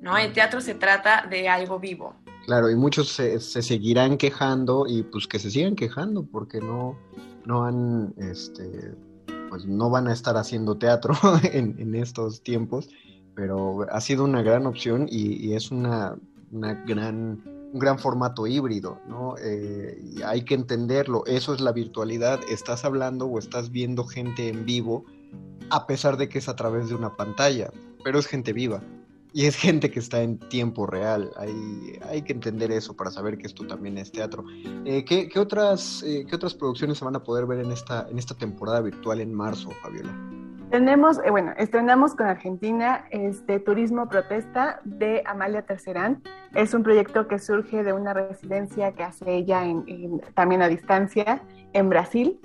[0.03, 0.19] ¿no?
[0.19, 2.17] El teatro se trata de algo vivo.
[2.45, 6.99] Claro, y muchos se, se seguirán quejando y pues que se sigan quejando porque no,
[7.45, 8.95] no han, este,
[9.49, 11.15] pues no van a estar haciendo teatro
[11.53, 12.89] en, estos tiempos,
[13.35, 16.17] pero ha sido una gran opción y, es una,
[16.51, 19.35] gran, un gran formato híbrido, ¿no?
[19.43, 24.49] Eh, y hay que entenderlo, eso es la virtualidad, estás hablando o estás viendo gente
[24.49, 25.05] en vivo,
[25.71, 27.71] a pesar de que es a través de una pantalla,
[28.03, 28.83] pero es gente viva.
[29.33, 31.31] Y es gente que está en tiempo real.
[31.37, 34.45] Hay, hay que entender eso para saber que esto también es teatro.
[34.85, 38.19] Eh, ¿qué, otras, eh, ¿Qué otras producciones se van a poder ver en esta, en
[38.19, 40.13] esta temporada virtual en marzo, Fabiola?
[40.71, 46.23] Tenemos, eh, bueno, estrenamos con Argentina este Turismo Protesta de Amalia Tercerán.
[46.55, 51.43] Es un proyecto que surge de una residencia que hace ella en, también a distancia
[51.73, 52.41] en Brasil.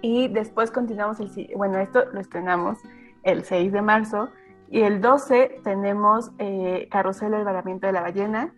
[0.00, 2.78] Y después continuamos el, bueno, esto lo estrenamos
[3.24, 4.28] el 6 de marzo
[4.74, 8.52] y el 12 tenemos eh, Carrusel del Varamiento de la Ballena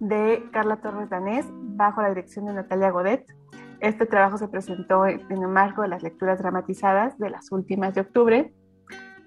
[0.00, 3.24] de Carla Torres Danés bajo la dirección de Natalia Godet.
[3.80, 8.02] Este trabajo se presentó en el marco de las lecturas dramatizadas de las últimas de
[8.02, 8.52] octubre.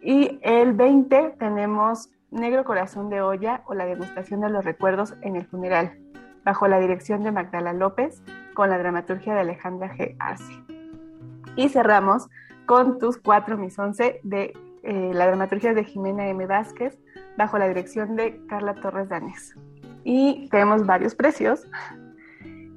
[0.04, 5.38] Y el 20 tenemos Negro Corazón de Olla o la degustación de los recuerdos en
[5.38, 5.98] el funeral,
[6.44, 8.22] bajo la dirección de Magdala López,
[8.54, 10.16] con la dramaturgia de Alejandra G.
[10.20, 10.54] Arce.
[11.56, 12.30] Y cerramos
[12.68, 14.54] con Tus cuatro mis once de
[14.86, 16.46] eh, la dramaturgia de Jimena M.
[16.46, 16.98] Vázquez,
[17.38, 19.56] bajo la dirección de Carla Torres Danés.
[20.04, 21.68] Y tenemos varios precios,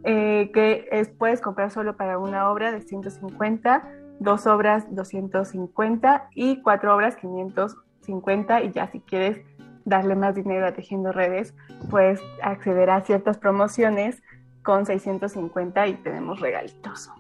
[0.05, 3.83] eh, que puedes comprar solo para una obra de 150,
[4.21, 9.41] dos obras 250 y cuatro obras 550 y ya si quieres
[9.85, 11.55] darle más dinero a Tejiendo Redes,
[11.91, 14.23] puedes acceder a ciertas promociones
[14.63, 17.11] con 650 y tenemos regalitos.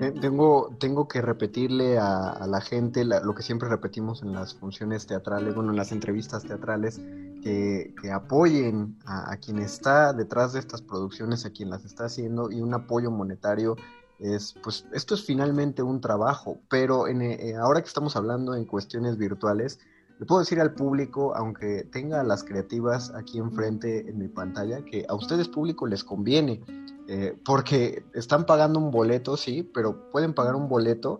[0.00, 5.06] Eh, tengo, tengo que repetirle a, la gente lo que siempre repetimos en las funciones
[5.06, 7.00] teatrales, bueno, en las entrevistas teatrales,
[7.42, 12.60] que, apoyen a, quien está detrás de estas producciones, a quien las está haciendo, y
[12.60, 13.76] un apoyo monetario
[14.18, 18.64] es, pues, esto es finalmente un trabajo, pero en, eh, ahora que estamos hablando en
[18.64, 19.78] cuestiones virtuales,
[20.18, 25.04] le puedo decir al público, aunque tenga las creativas aquí enfrente en mi pantalla, que
[25.08, 26.62] a ustedes público les conviene
[27.08, 31.18] eh, porque están pagando un boleto, sí, pero pueden pagar un boleto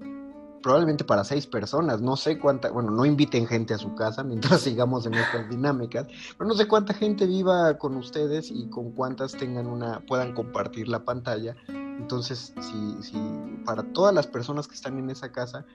[0.63, 2.01] probablemente para seis personas.
[2.01, 6.07] No sé cuánta, bueno, no inviten gente a su casa mientras sigamos en estas dinámicas,
[6.39, 10.89] pero no sé cuánta gente viva con ustedes y con cuántas tengan una, puedan compartir
[10.89, 11.55] la pantalla.
[11.69, 13.19] Entonces, si, si
[13.67, 15.67] para todas las personas que están en esa casa,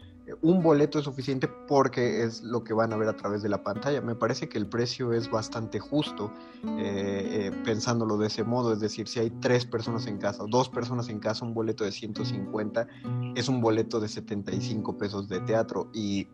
[0.41, 3.63] un boleto es suficiente porque es lo que van a ver a través de la
[3.63, 4.01] pantalla.
[4.01, 6.31] Me parece que el precio es bastante justo
[6.63, 10.47] eh, eh, pensándolo de ese modo, es decir, si hay tres personas en casa o
[10.47, 12.87] dos personas en casa, un boleto de 150
[13.35, 16.27] es un boleto de 75 pesos de teatro y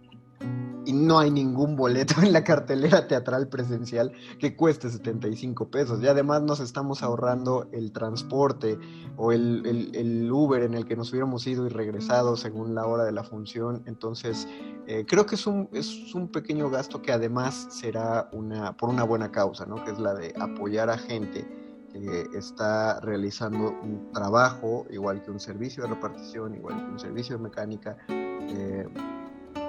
[0.86, 6.02] y no hay ningún boleto en la cartelera teatral presencial que cueste 75 pesos.
[6.02, 8.78] Y además nos estamos ahorrando el transporte
[9.18, 13.12] o el, Uber en el que nos hubiéramos ido y regresado según la hora de
[13.12, 13.84] la función.
[13.86, 14.48] Entonces,
[14.88, 19.04] eh, creo que es un, es un pequeño gasto que además será una, por una
[19.04, 19.84] buena causa, ¿no?
[19.84, 21.48] que es la de apoyar a gente
[21.92, 27.38] que está realizando un trabajo, igual que un servicio de repartición, igual que un servicio
[27.38, 27.98] de mecánica.
[28.10, 28.86] Eh,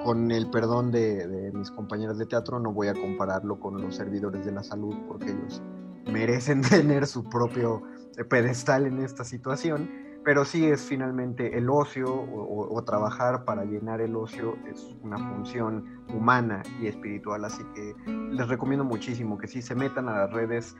[0.06, 4.46] con el perdón de, mis compañeros de teatro, no voy a compararlo con los servidores
[4.46, 5.60] de la salud porque ellos
[6.06, 7.82] merecen tener su propio
[8.30, 9.90] pedestal en esta situación,
[10.24, 15.18] pero sí es finalmente el ocio o, o, trabajar para llenar el ocio es una
[15.18, 17.96] función humana y espiritual, así que
[18.30, 20.76] les recomiendo muchísimo que sí se metan a las redes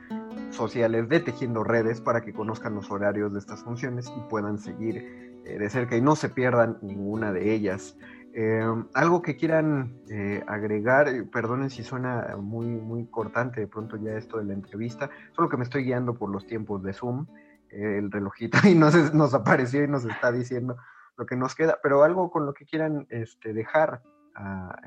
[0.51, 5.27] sociales de Tejiendo Redes para que conozcan los horarios de estas funciones y puedan seguir
[5.47, 7.97] eh, de cerca y no se pierdan ninguna de ellas.
[8.39, 8.63] Eh,
[8.93, 14.37] algo que quieran eh, agregar, perdonen si suena muy, muy cortante de pronto ya esto
[14.37, 17.25] de la entrevista, solo que me estoy guiando por los tiempos de Zoom,
[17.71, 20.77] el relojito y nos, nos apareció y nos está diciendo
[21.17, 24.03] lo que nos queda, pero algo con lo que quieran este, dejar
[24.35, 24.81] a,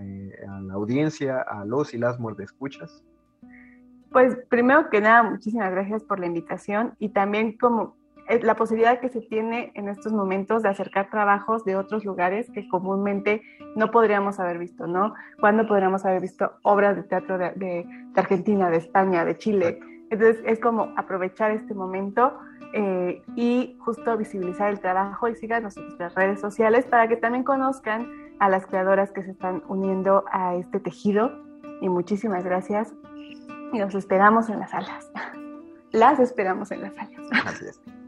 [0.63, 3.03] la audiencia, a los y las escuchas.
[4.13, 7.97] Pues primero que nada, muchísimas gracias por la invitación y también como
[8.43, 12.69] la posibilidad que se tiene en estos momentos de acercar trabajos de otros lugares que
[12.69, 13.43] comúnmente
[13.77, 15.15] no podríamos haber visto, ¿no?
[15.41, 19.81] ¿Cuándo podríamos haber visto obras de teatro de, de, de Argentina, de España, de Chile?
[20.11, 22.39] Entonces es como aprovechar este momento
[22.73, 27.43] eh, y justo visibilizar el trabajo y síganos en nuestras redes sociales para que también
[27.43, 28.09] conozcan
[28.39, 31.33] a las creadoras que se están uniendo a este tejido.
[31.81, 32.93] Y muchísimas gracias
[33.73, 35.11] y nos esperamos en las salas.
[35.93, 37.63] Las esperamos en las salas.
[37.63, 38.00] Es.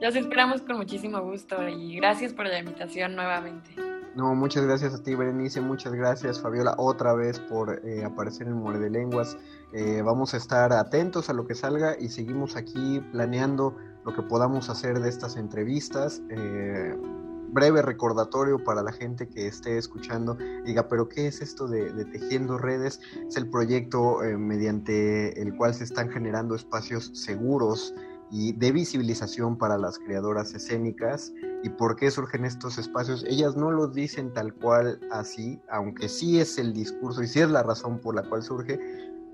[0.00, 3.70] Los esperamos con muchísimo gusto y gracias por la invitación nuevamente.
[4.16, 5.60] No, muchas gracias a ti, Berenice.
[5.60, 9.36] Muchas gracias, Fabiola, otra vez por eh, aparecer en Muerde Lenguas.
[9.74, 13.76] Eh, vamos a estar atentos a lo que salga y seguimos aquí planeando
[14.06, 16.22] lo que podamos hacer de estas entrevistas.
[16.30, 16.96] Eh,
[17.52, 22.04] breve recordatorio para la gente que esté escuchando, diga, pero ¿qué es esto de, de
[22.06, 23.00] Tejiendo Redes?
[23.28, 27.94] Es el proyecto eh, mediante el cual se están generando espacios seguros
[28.30, 31.32] y de visibilización para las creadoras escénicas.
[31.62, 33.24] ¿Y por qué surgen estos espacios?
[33.24, 37.50] Ellas no lo dicen tal cual así, aunque sí es el discurso y sí es
[37.50, 38.78] la razón por la cual surge,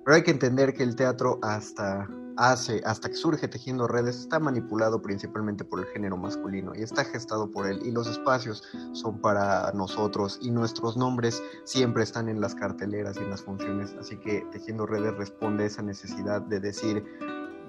[0.04, 4.38] pero hay que entender que el teatro hasta hace, hasta que surge Tejiendo Redes, está
[4.38, 7.80] manipulado principalmente por el género masculino y está gestado por él.
[7.84, 13.20] Y los espacios son para nosotros y nuestros nombres siempre están en las carteleras y
[13.20, 13.94] en las funciones.
[13.98, 17.04] Así que Tejiendo Redes responde a esa necesidad de decir,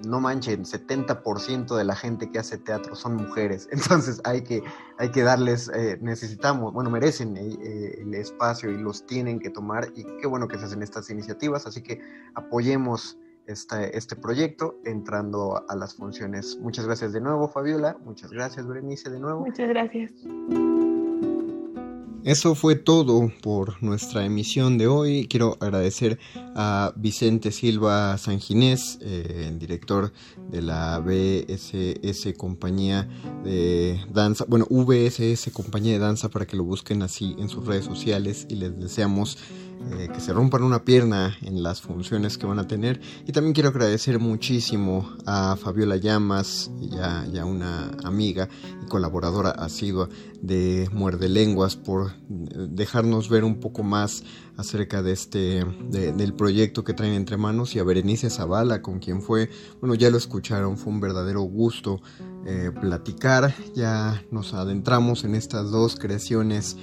[0.04, 4.62] no manchen, 70% de la gente que hace teatro son mujeres, entonces hay que,
[4.98, 9.50] hay que darles, eh, necesitamos, bueno, merecen eh, eh, el espacio y los tienen que
[9.50, 12.00] tomar y qué bueno que se hacen estas iniciativas, así que
[12.34, 16.58] apoyemos este, este proyecto entrando a las funciones.
[16.60, 19.40] Muchas gracias de nuevo, Fabiola, muchas gracias, Berenice, de nuevo.
[19.46, 20.12] Muchas gracias.
[22.28, 25.26] Eso fue todo por nuestra emisión de hoy.
[25.28, 26.18] Quiero agradecer
[26.54, 30.12] a Vicente Silva Sanginés, eh, director
[30.50, 33.08] de la BSS Compañía
[33.44, 37.86] de Danza, bueno, VSS Compañía de Danza, para que lo busquen así en sus redes
[37.86, 39.38] sociales y les deseamos
[39.92, 43.00] eh, que se rompan una pierna en las funciones que van a tener.
[43.26, 48.48] Y también quiero agradecer muchísimo a Fabiola Llamas, ya, ya una amiga
[48.82, 50.08] y colaboradora asidua
[50.42, 54.24] de Muerde Lenguas, por dejarnos ver un poco más
[54.58, 58.98] acerca de este de, del proyecto que traen entre manos y a Berenice Zavala con
[58.98, 59.48] quien fue
[59.80, 62.02] bueno ya lo escucharon fue un verdadero gusto
[62.44, 66.76] eh, platicar ya nos adentramos en estas dos creaciones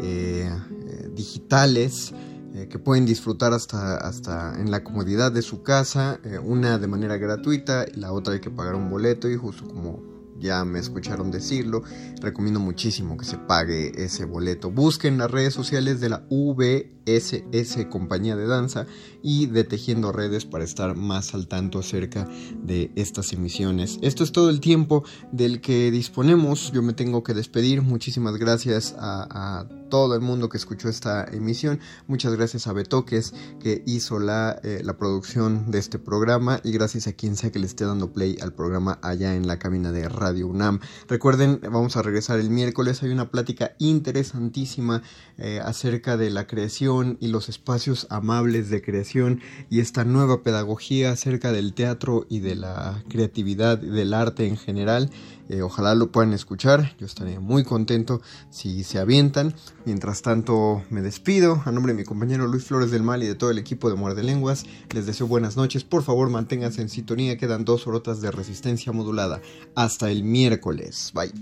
[0.00, 0.50] eh,
[0.86, 2.12] eh, digitales
[2.54, 6.86] eh, que pueden disfrutar hasta, hasta en la comodidad de su casa, eh, una de
[6.86, 10.80] manera gratuita y la otra hay que pagar un boleto y justo como ya me
[10.80, 11.82] escucharon decirlo,
[12.20, 14.70] recomiendo muchísimo que se pague ese boleto.
[14.70, 18.86] Busquen las redes sociales de la VSS Compañía de Danza
[19.22, 22.28] y de Tejiendo Redes para estar más al tanto acerca
[22.62, 23.98] de estas emisiones.
[24.02, 26.72] Esto es todo el tiempo del que disponemos.
[26.72, 27.80] Yo me tengo que despedir.
[27.80, 31.78] Muchísimas gracias a, a todo el mundo que escuchó esta emisión.
[32.06, 37.08] Muchas gracias a Betoques que hizo la, eh, la producción de este programa y gracias
[37.08, 40.08] a quien sea que le esté dando play al programa allá en la cabina de
[40.08, 40.80] Radio UNAM.
[41.08, 43.02] Recuerden, vamos a regresar el miércoles.
[43.02, 45.02] Hay una plática interesantísima
[45.36, 51.12] eh, acerca de la creación y los espacios amables de creación y esta nueva pedagogía
[51.12, 55.10] acerca del teatro y de la creatividad y del arte en general.
[55.52, 59.54] Eh, ojalá lo puedan escuchar, yo estaré muy contento si se avientan.
[59.84, 61.60] Mientras tanto, me despido.
[61.66, 63.94] A nombre de mi compañero Luis Flores del Mal y de todo el equipo de
[63.94, 65.84] Muerde Lenguas, les deseo buenas noches.
[65.84, 69.42] Por favor, manténganse en sintonía, quedan dos horotas de resistencia modulada.
[69.74, 71.12] Hasta el miércoles.
[71.12, 71.32] Bye.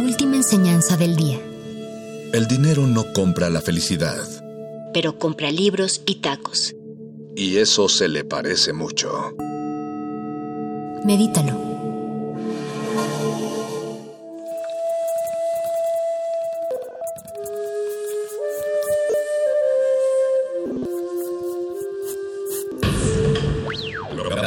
[0.00, 1.40] Última enseñanza del día.
[2.34, 4.22] El dinero no compra la felicidad.
[4.92, 6.74] Pero compra libros y tacos
[7.36, 9.34] y eso se le parece mucho.
[11.04, 11.72] Medítalo.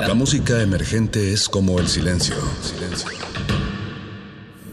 [0.08, 2.36] La música emergente es como el silencio.
[2.62, 3.10] silencio.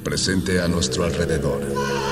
[0.04, 2.11] Presente a nuestro alrededor.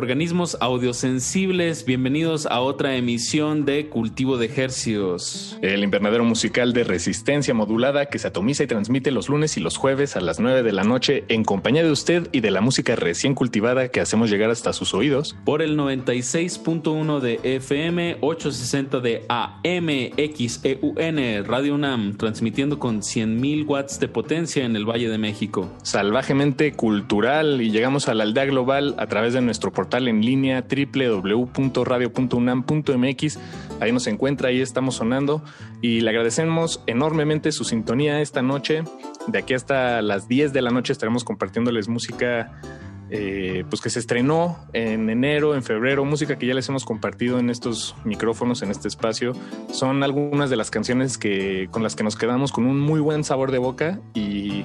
[0.00, 5.58] Organismos audiosensibles, bienvenidos a otra emisión de Cultivo de Hercios.
[5.60, 9.76] El invernadero musical de resistencia modulada que se atomiza y transmite los lunes y los
[9.76, 12.96] jueves a las 9 de la noche en compañía de usted y de la música
[12.96, 15.36] recién cultivada que hacemos llegar hasta sus oídos.
[15.44, 24.00] Por el 96.1 de FM, 860 de AM, XEUN, Radio UNAM, transmitiendo con 100.000 watts
[24.00, 25.70] de potencia en el Valle de México.
[25.82, 30.64] Salvajemente cultural y llegamos a la aldea global a través de nuestro portal en línea
[30.64, 33.38] www.radio.unam.mx.
[33.80, 35.42] Ahí nos encuentra, ahí estamos sonando
[35.82, 38.82] y le agradecemos enormemente su sintonía esta noche.
[39.26, 42.60] De aquí hasta las 10 de la noche estaremos compartiéndoles música
[43.12, 47.40] eh, pues que se estrenó en enero, en febrero, música que ya les hemos compartido
[47.40, 49.32] en estos micrófonos, en este espacio.
[49.72, 53.24] Son algunas de las canciones que, con las que nos quedamos con un muy buen
[53.24, 54.64] sabor de boca y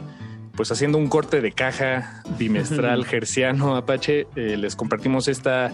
[0.55, 5.73] pues haciendo un corte de caja bimestral gerciano Apache, eh, les compartimos esta,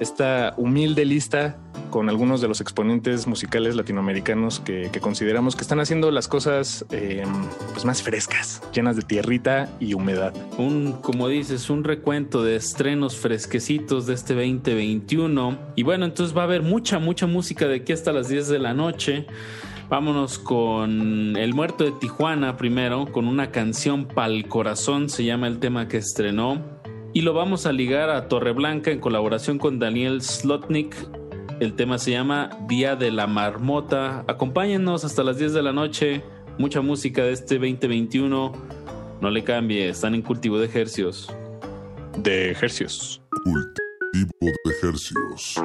[0.00, 1.56] esta humilde lista
[1.90, 6.86] con algunos de los exponentes musicales latinoamericanos que, que consideramos que están haciendo las cosas
[6.90, 7.24] eh,
[7.72, 10.32] pues más frescas, llenas de tierrita y humedad.
[10.56, 15.58] Un, como dices, un recuento de estrenos fresquecitos de este 2021.
[15.74, 18.58] Y bueno, entonces va a haber mucha, mucha música de aquí hasta las 10 de
[18.58, 19.26] la noche.
[19.90, 25.58] Vámonos con El Muerto de Tijuana primero, con una canción Pal Corazón, se llama el
[25.58, 26.62] tema que estrenó.
[27.12, 30.94] Y lo vamos a ligar a Torreblanca en colaboración con Daniel Slotnik.
[31.58, 34.24] El tema se llama Día de la Marmota.
[34.28, 36.22] Acompáñennos hasta las 10 de la noche.
[36.56, 38.52] Mucha música de este 2021.
[39.20, 41.34] No le cambie, están en cultivo de ejercios.
[42.16, 43.20] De ejercios.
[43.42, 45.60] Cultivo de ejercios.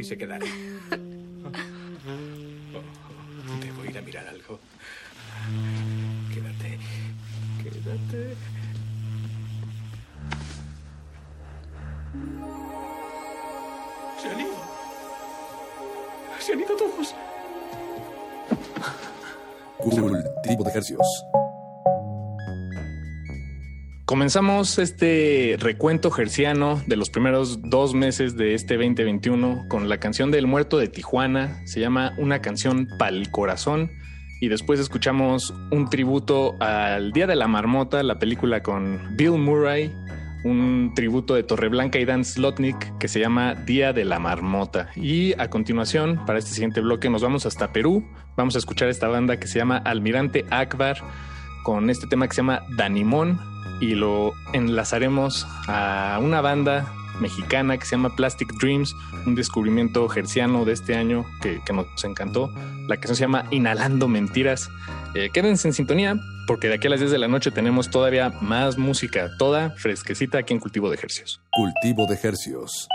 [0.00, 0.46] Collie se quedara.
[2.72, 4.58] Oh, debo ir a mirar algo.
[6.32, 6.78] Quédate.
[7.62, 8.36] Quédate.
[14.20, 14.54] Se han ido.
[16.38, 17.14] Se han ido todos.
[19.78, 21.24] Cultivo de ejercicios.
[24.10, 30.32] Comenzamos este recuento gerciano de los primeros dos meses de este 2021 con la canción
[30.32, 31.64] del muerto de Tijuana.
[31.64, 33.92] Se llama Una canción pa'l corazón.
[34.40, 39.94] Y después escuchamos un tributo al Día de la Marmota, la película con Bill Murray,
[40.42, 44.90] un tributo de Torreblanca y Dan Slotnick que se llama Día de la Marmota.
[44.96, 48.04] Y a continuación, para este siguiente bloque, nos vamos hasta Perú.
[48.36, 50.98] Vamos a escuchar esta banda que se llama Almirante Akbar
[51.62, 53.38] con este tema que se llama Danimón
[53.80, 58.94] y lo enlazaremos a una banda mexicana que se llama Plastic Dreams,
[59.26, 62.52] un descubrimiento gerciano de este año que, que nos encantó.
[62.88, 64.70] La canción se llama Inhalando Mentiras.
[65.14, 66.16] Eh, quédense en sintonía
[66.46, 70.38] porque de aquí a las 10 de la noche tenemos todavía más música, toda fresquecita
[70.38, 71.40] aquí en Cultivo de Ejercicios.
[71.52, 72.88] Cultivo de ejercicios.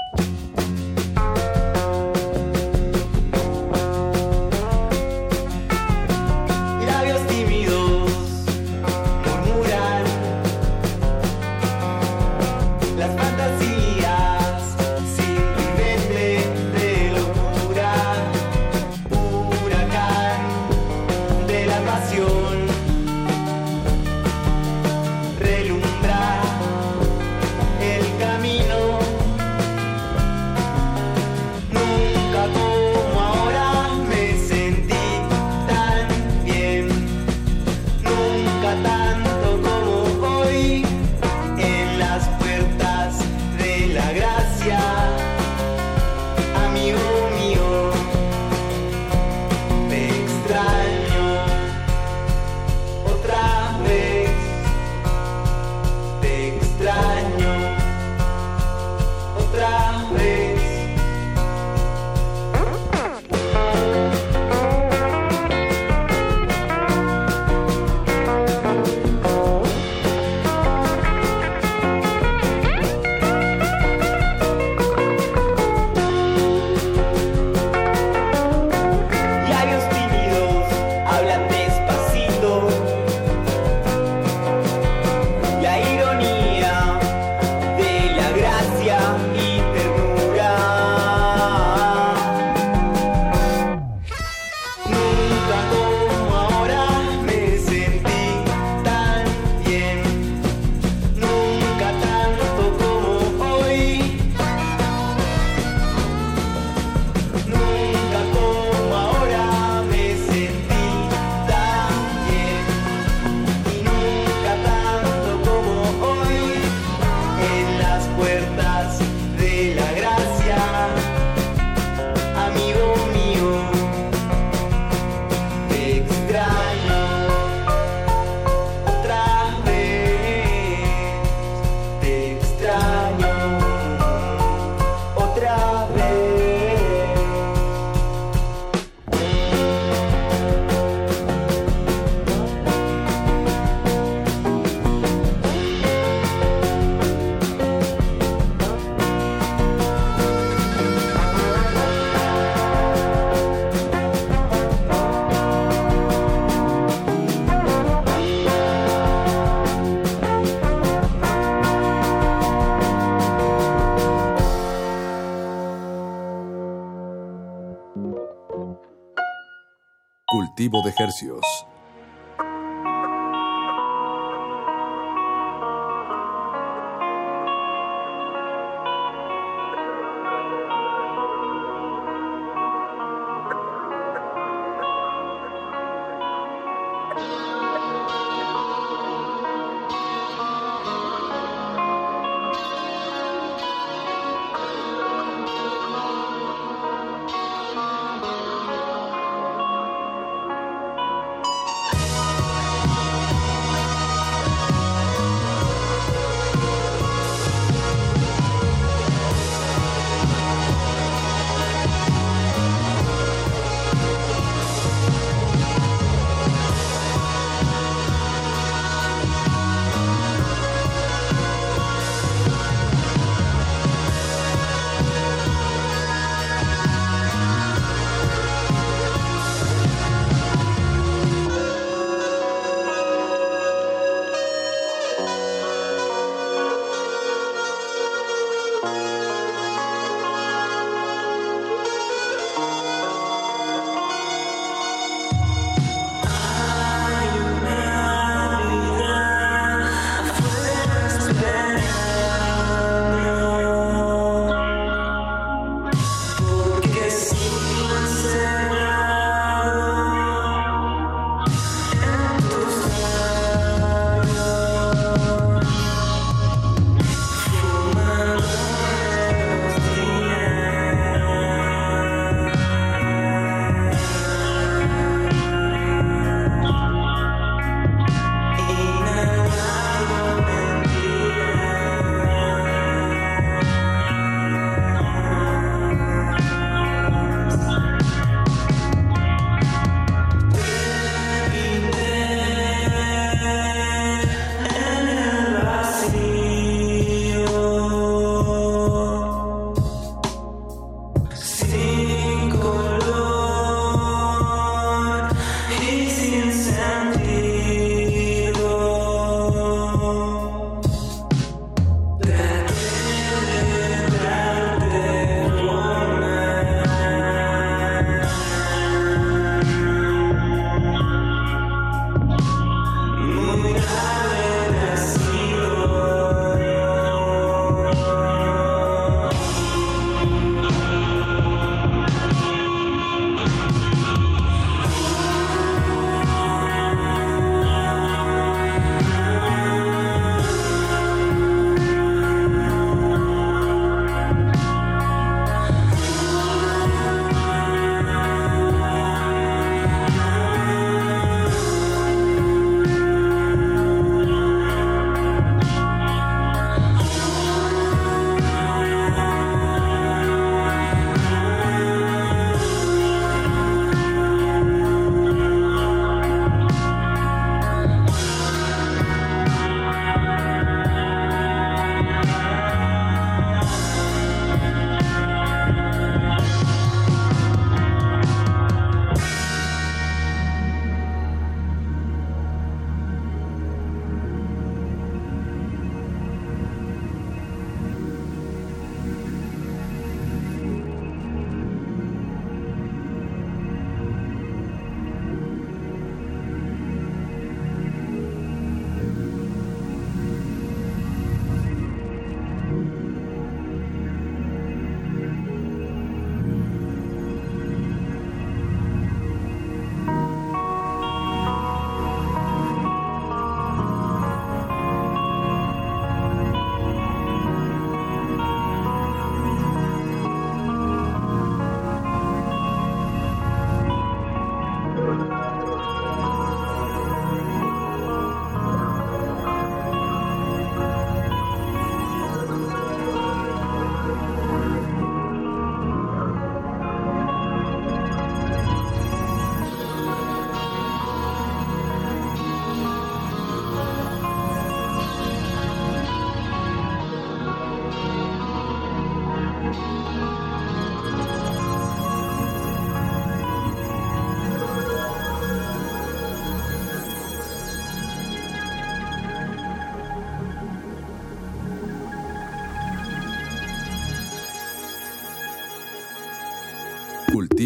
[170.81, 171.64] De ejercicios.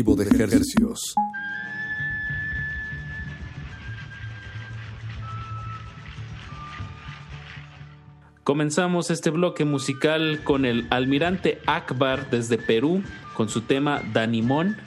[0.02, 1.14] De ejercicios.
[8.46, 13.04] Comenzamos este bloque musical con el almirante Akbar desde Perú
[13.34, 14.78] con su tema Danimón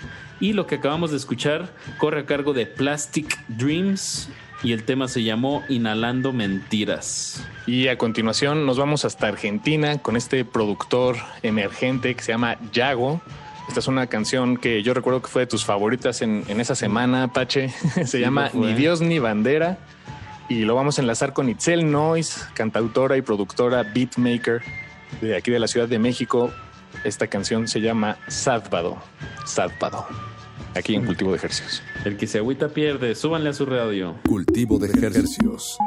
[0.41, 4.31] y lo que acabamos de escuchar corre a cargo de Plastic Dreams
[4.63, 7.47] y el tema se llamó Inhalando Mentiras.
[7.67, 13.21] Y a continuación nos vamos hasta Argentina con este productor emergente que se llama Yago.
[13.69, 16.75] Esta es una canción que yo recuerdo que fue de tus favoritas en, en esa
[16.75, 17.69] semana, Pache.
[18.05, 19.79] se llama Ni Dios ni Bandera.
[20.49, 24.61] Y lo vamos a enlazar con Itzel Noise, cantautora y productora beatmaker
[25.21, 26.51] de aquí de la Ciudad de México.
[27.05, 28.99] Esta canción se llama Sadvado.
[29.47, 30.07] Sadvado.
[30.75, 31.83] Aquí en Cultivo de Ejercicios.
[32.05, 34.17] El que se agüita pierde, súbanle a su radio.
[34.27, 35.79] Cultivo de Ejercicios.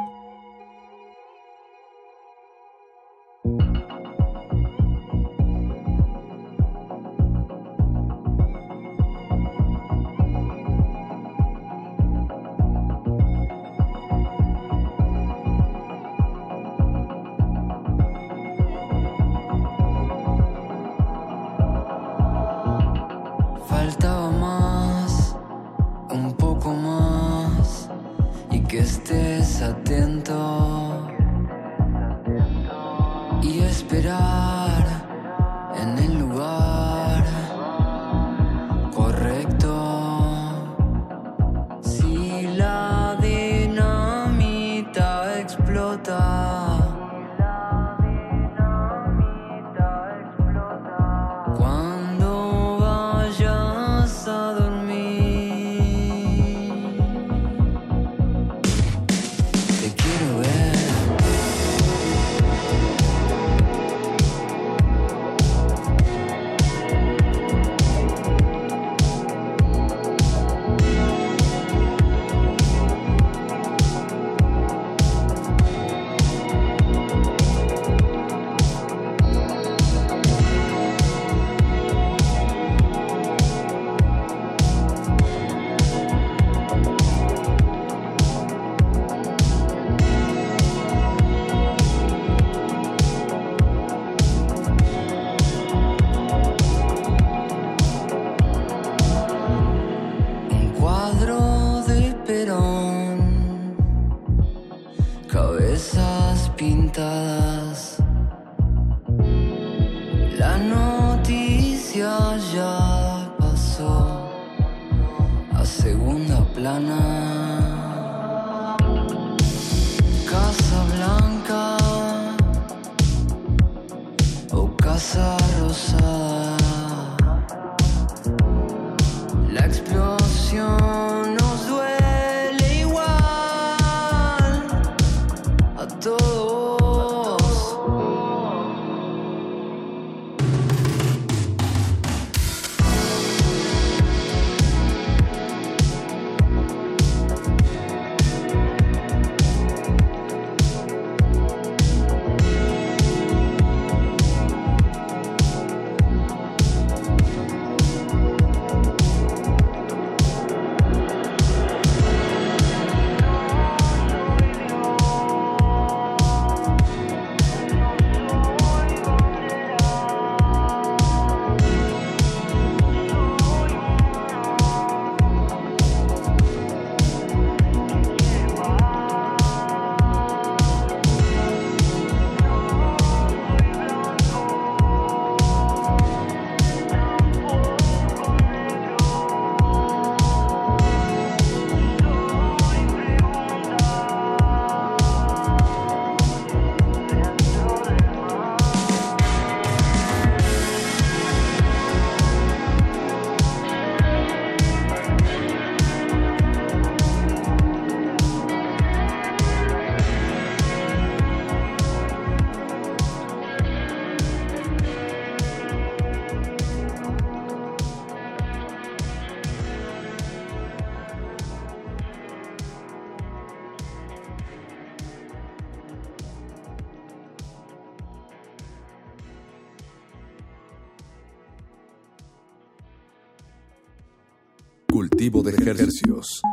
[236.02, 236.45] De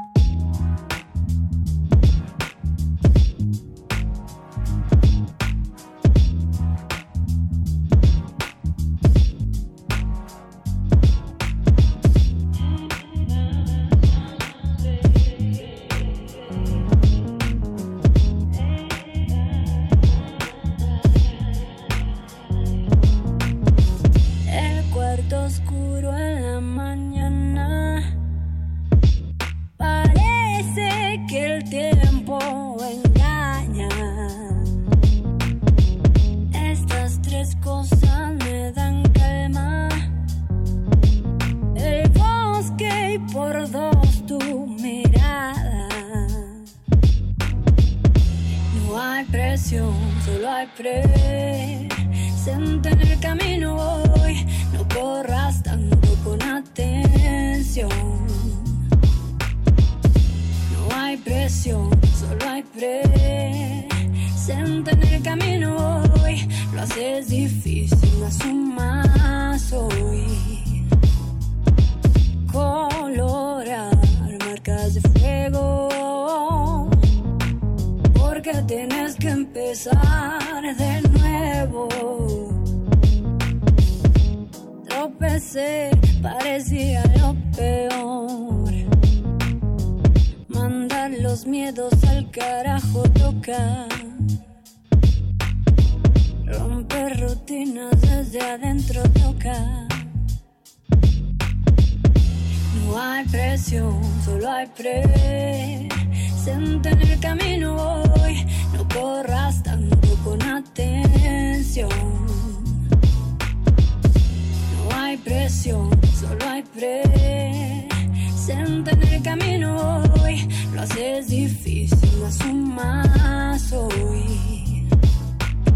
[120.84, 122.10] haces difícil,
[122.45, 124.85] un más hoy.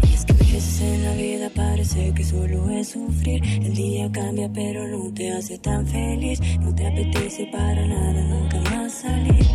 [0.06, 3.42] Y es que a veces en la vida parece que solo es sufrir.
[3.44, 6.40] El día cambia, pero no te hace tan feliz.
[6.60, 9.46] No te apetece para nada, nunca más salir.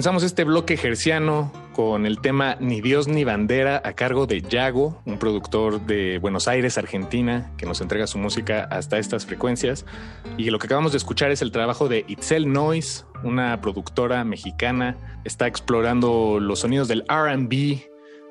[0.00, 5.02] Comenzamos este bloque gerciano con el tema Ni Dios ni Bandera a cargo de Yago,
[5.04, 9.84] un productor de Buenos Aires, Argentina, que nos entrega su música hasta estas frecuencias.
[10.38, 14.96] Y lo que acabamos de escuchar es el trabajo de Itzel Noise, una productora mexicana.
[15.24, 17.82] Está explorando los sonidos del RB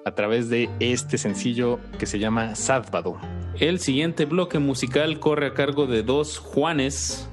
[0.05, 3.19] a través de este sencillo que se llama Sábado.
[3.59, 7.28] El siguiente bloque musical corre a cargo de dos Juanes.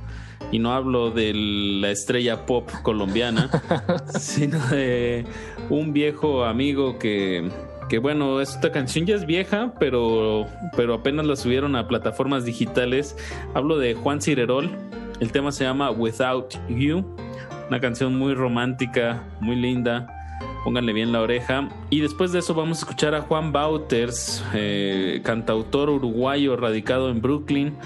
[0.53, 3.51] Y no hablo de la estrella pop colombiana,
[4.19, 5.25] sino de
[5.71, 7.51] un viejo amigo que,
[7.89, 10.47] que bueno, esta canción ya es vieja, pero,
[10.77, 13.17] pero apenas la subieron a plataformas digitales.
[13.55, 14.71] Hablo de Juan Cirerol.
[15.21, 17.05] El tema se llama Without You.
[17.69, 20.13] Una canción muy romántica, muy linda.
[20.65, 21.69] Pónganle bien la oreja.
[21.91, 27.21] Y después de eso vamos a escuchar a Juan Bauters, eh, cantautor uruguayo radicado en
[27.21, 27.77] Brooklyn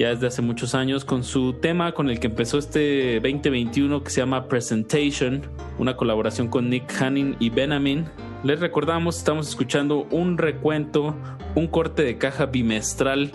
[0.00, 4.08] ya desde hace muchos años, con su tema con el que empezó este 2021 que
[4.08, 5.42] se llama Presentation,
[5.78, 8.06] una colaboración con Nick Hanning y Benamin.
[8.42, 11.14] Les recordamos, estamos escuchando un recuento,
[11.54, 13.30] un corte de caja bimestral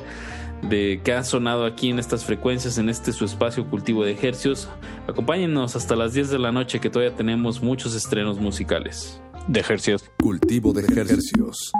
[0.68, 4.68] de que ha sonado aquí en estas frecuencias, en este su espacio cultivo de ejercios.
[5.08, 9.22] Acompáñenos hasta las 10 de la noche que todavía tenemos muchos estrenos musicales.
[9.48, 10.04] De ejercios.
[10.18, 11.72] Cultivo de ejercios.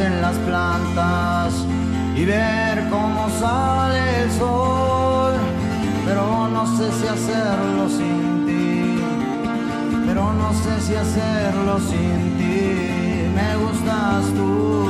[0.00, 1.54] Crecen las plantas
[2.16, 5.34] y ver cómo sale el sol,
[6.06, 9.00] pero no sé si hacerlo sin ti,
[10.06, 13.30] pero no sé si hacerlo sin ti.
[13.34, 14.80] Me gustas tú.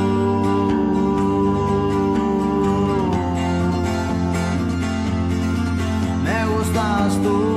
[6.24, 7.50] Me gustas tú.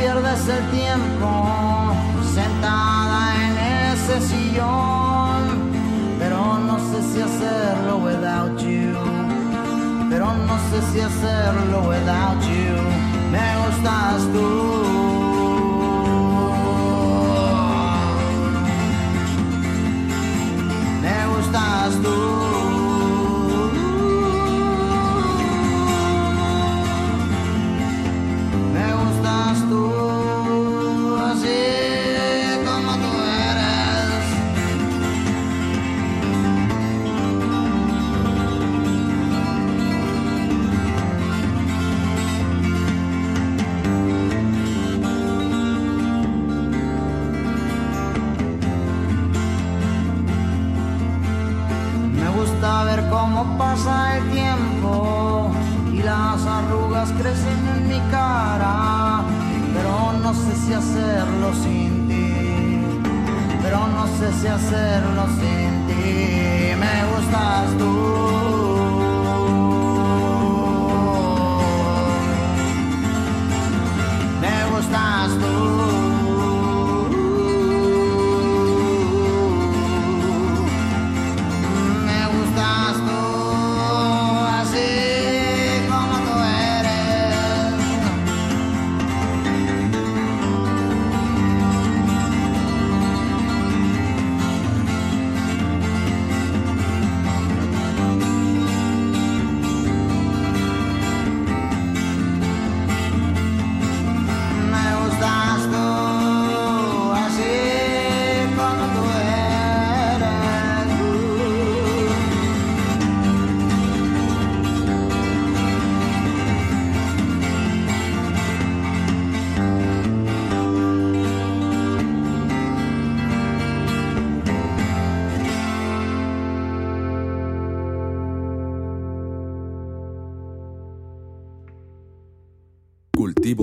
[0.00, 1.92] Pierdes el tiempo
[2.34, 3.58] sentada en
[3.92, 5.42] ese sillón.
[6.18, 8.96] Pero no sé si hacerlo without you.
[10.08, 12.76] Pero no sé si hacerlo without you.
[13.30, 14.48] Me gustas tú.
[21.02, 22.49] Me gustas tú.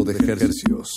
[0.07, 0.96] de ejercicios.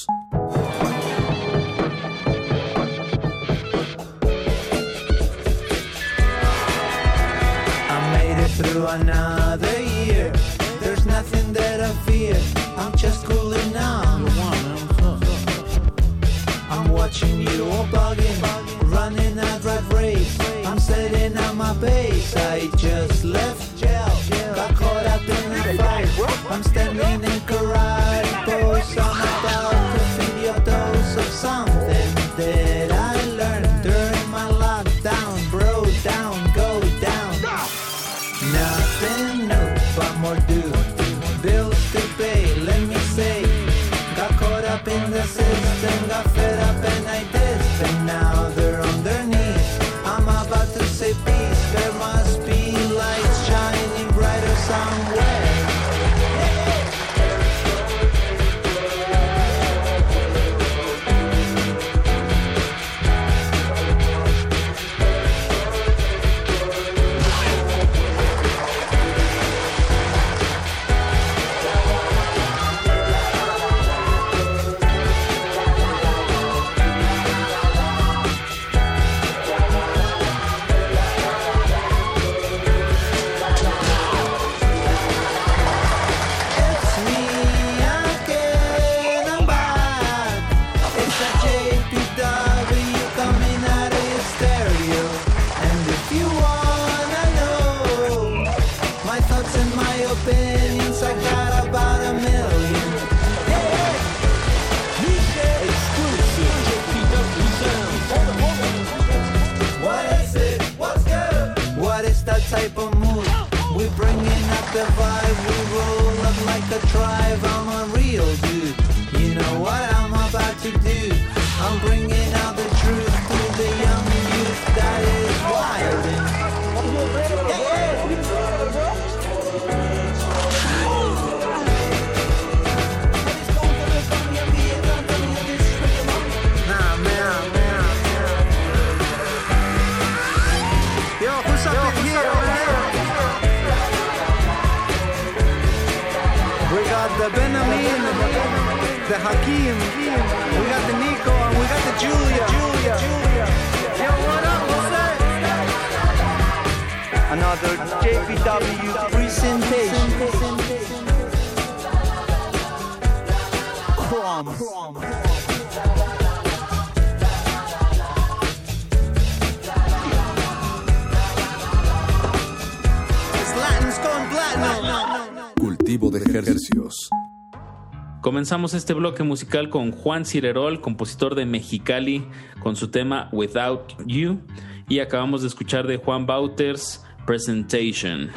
[178.41, 182.25] Comenzamos este bloque musical con Juan Cirerol, compositor de Mexicali,
[182.63, 184.41] con su tema Without You.
[184.89, 188.31] Y acabamos de escuchar de Juan Bauters Presentation.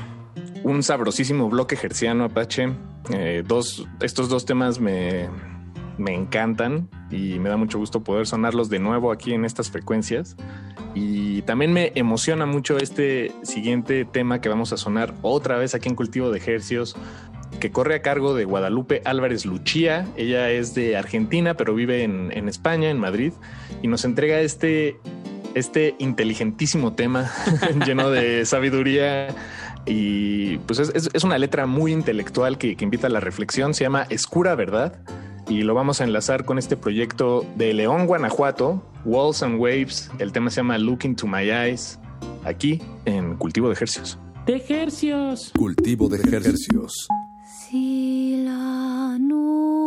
[0.61, 2.73] Un sabrosísimo bloque gerciano Apache.
[3.11, 5.29] Eh, dos, estos dos temas me,
[5.97, 10.35] me encantan y me da mucho gusto poder sonarlos de nuevo aquí en estas frecuencias.
[10.95, 15.87] Y también me emociona mucho este siguiente tema que vamos a sonar otra vez aquí
[15.87, 16.95] en Cultivo de Ejercios,
[17.63, 20.05] que corre a cargo de Guadalupe Álvarez Luchía.
[20.17, 23.31] Ella es de Argentina, pero vive en, en España, en Madrid,
[23.81, 24.97] y nos entrega este,
[25.55, 27.31] este inteligentísimo tema
[27.87, 29.27] lleno de sabiduría.
[29.85, 33.73] Y pues es, es- es una letra muy intelectual que, que invita a la reflexión.
[33.73, 34.99] Se llama Escura Verdad
[35.47, 40.11] y lo vamos a enlazar con este proyecto de León, Guanajuato, Walls and Waves.
[40.19, 41.97] El tema se llama Look into My Eyes,
[42.43, 44.19] aquí en Cultivo de Ejercios.
[44.45, 45.53] De ejercios.
[45.57, 47.07] Cultivo de ejercios.
[47.73, 49.81] Si la noche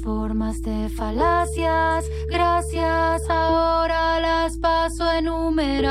[0.00, 5.84] formas de falacias, gracias ahora las paso a enumerar.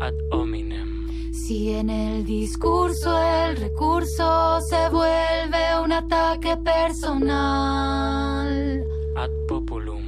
[0.00, 1.08] Ad hominem.
[1.32, 7.28] Si en el discurso el recurso se vuelve un ataque personal.
[9.16, 10.04] Ad populum.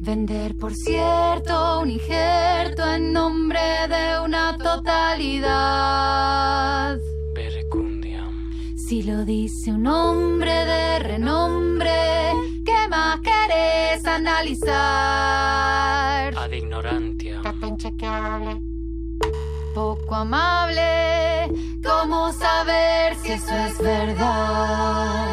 [0.00, 6.06] Vender, por cierto, un injerto en nombre de una totalidad.
[9.06, 12.32] Lo dice un hombre de renombre,
[12.64, 14.74] ¿qué más querés analizar?
[16.36, 17.40] Ad ignorantiam.
[19.72, 21.52] Poco amable,
[21.84, 25.25] ¿cómo saber si eso es verdad?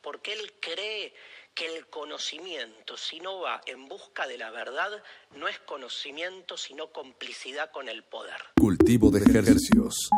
[0.00, 1.14] Porque él cree
[1.54, 5.02] que el conocimiento, si no va en busca de la verdad,
[5.36, 8.36] no es conocimiento, sino complicidad con el poder.
[8.56, 10.08] Cultivo de ejercicios.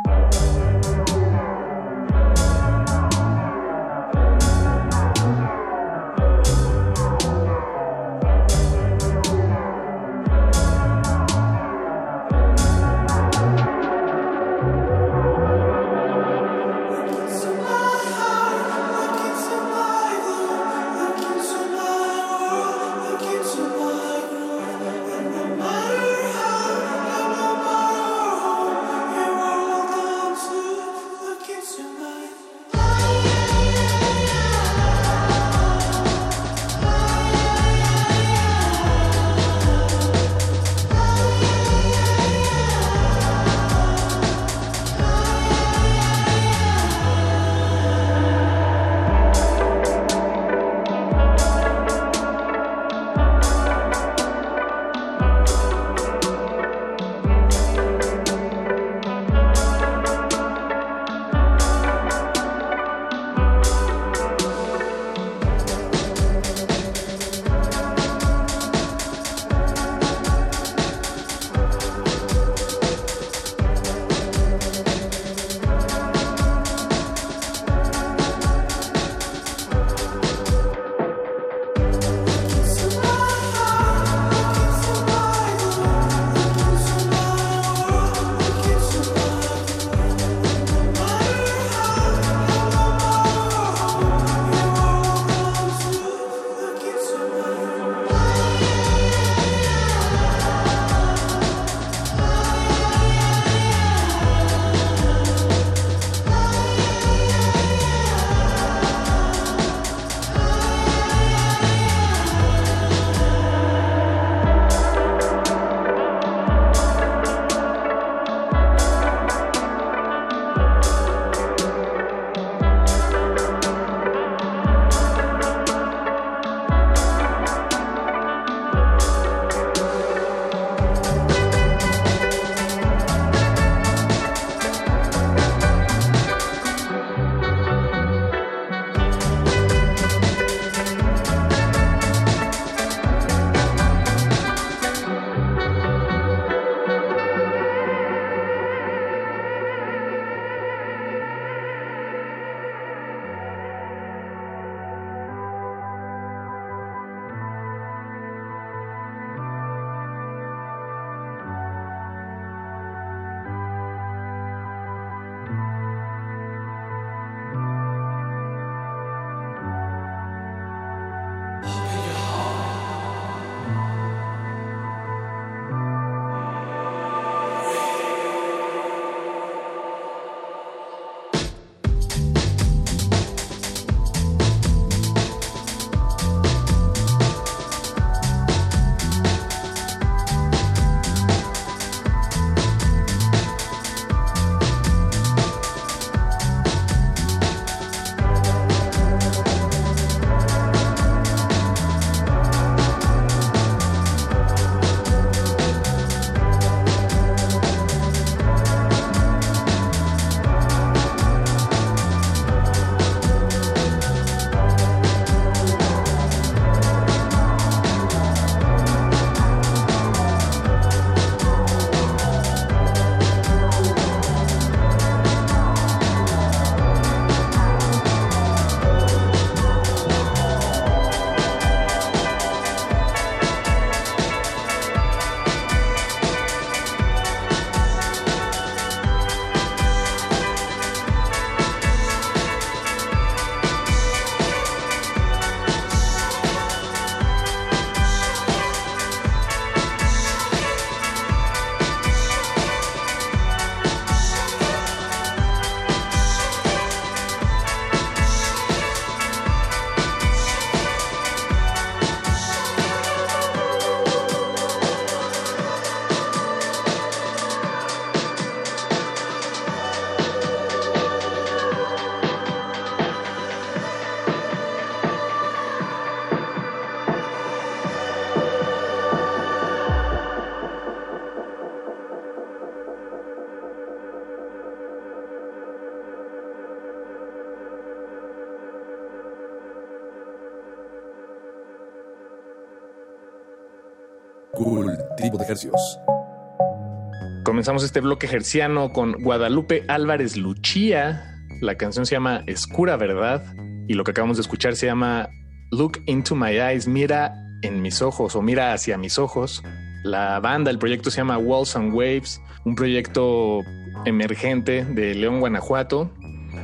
[297.45, 301.25] Comenzamos este bloque herciano con Guadalupe Álvarez Luchía.
[301.61, 303.43] La canción se llama Escura Verdad
[303.89, 305.29] y lo que acabamos de escuchar se llama
[305.73, 309.63] Look into my eyes, mira en mis ojos o mira hacia mis ojos.
[310.05, 313.61] La banda, el proyecto se llama Walls and Waves, un proyecto
[314.05, 316.13] emergente de León, Guanajuato.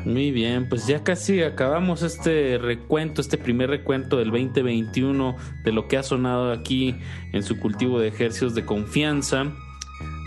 [0.06, 5.88] Muy bien, pues ya casi acabamos este recuento, este primer recuento del 2021 de lo
[5.88, 6.94] que ha sonado aquí
[7.32, 9.46] en su cultivo de ejercicios de confianza.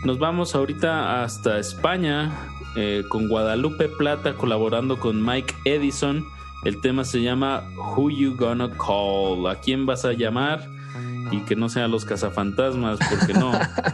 [0.04, 2.30] Nos vamos ahorita hasta España
[2.76, 6.26] eh, con Guadalupe Plata colaborando con Mike Edison.
[6.66, 7.64] El tema se llama
[7.96, 9.48] Who You Gonna Call?
[9.48, 10.68] ¿A quién vas a llamar?
[11.32, 13.54] Y que no sean los cazafantasmas, porque no.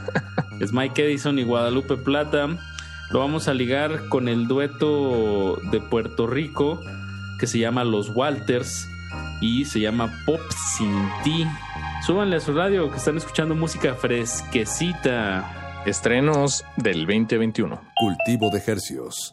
[0.59, 2.57] es Mike Edison y Guadalupe Plata.
[3.11, 6.80] Lo vamos a ligar con el dueto de Puerto Rico
[7.40, 8.88] que se llama Los Walters
[9.41, 10.41] y se llama Pop
[10.77, 11.45] Sin Ti.
[12.06, 15.84] Súbanle a su radio que están escuchando música fresquecita.
[15.86, 17.80] Estrenos del 2021.
[17.95, 19.32] Cultivo de ejercicios.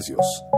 [0.00, 0.49] Tercios.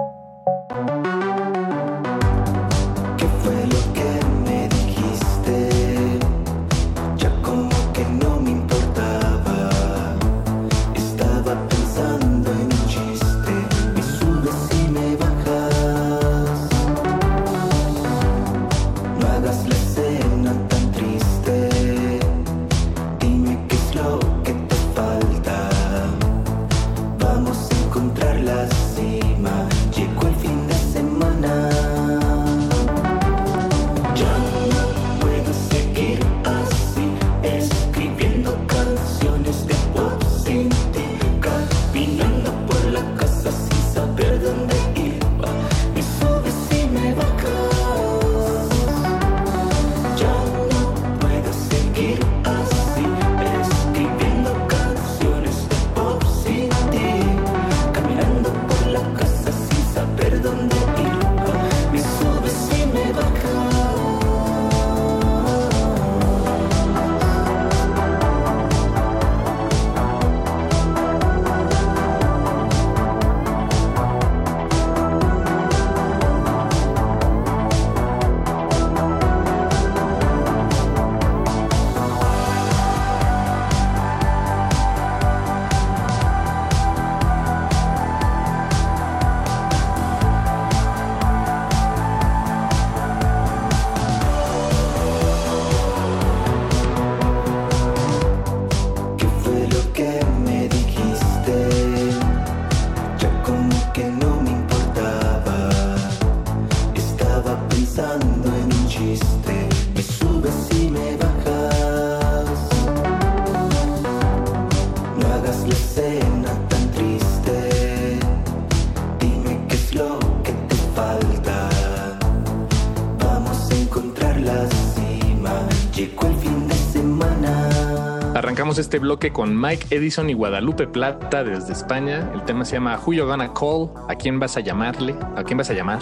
[128.93, 132.31] Este bloque con Mike Edison y Guadalupe Plata desde España.
[132.35, 133.89] El tema se llama Who You Gonna Call?
[134.11, 135.15] ¿A quién vas a llamarle?
[135.35, 136.01] ¿A quién vas a llamar?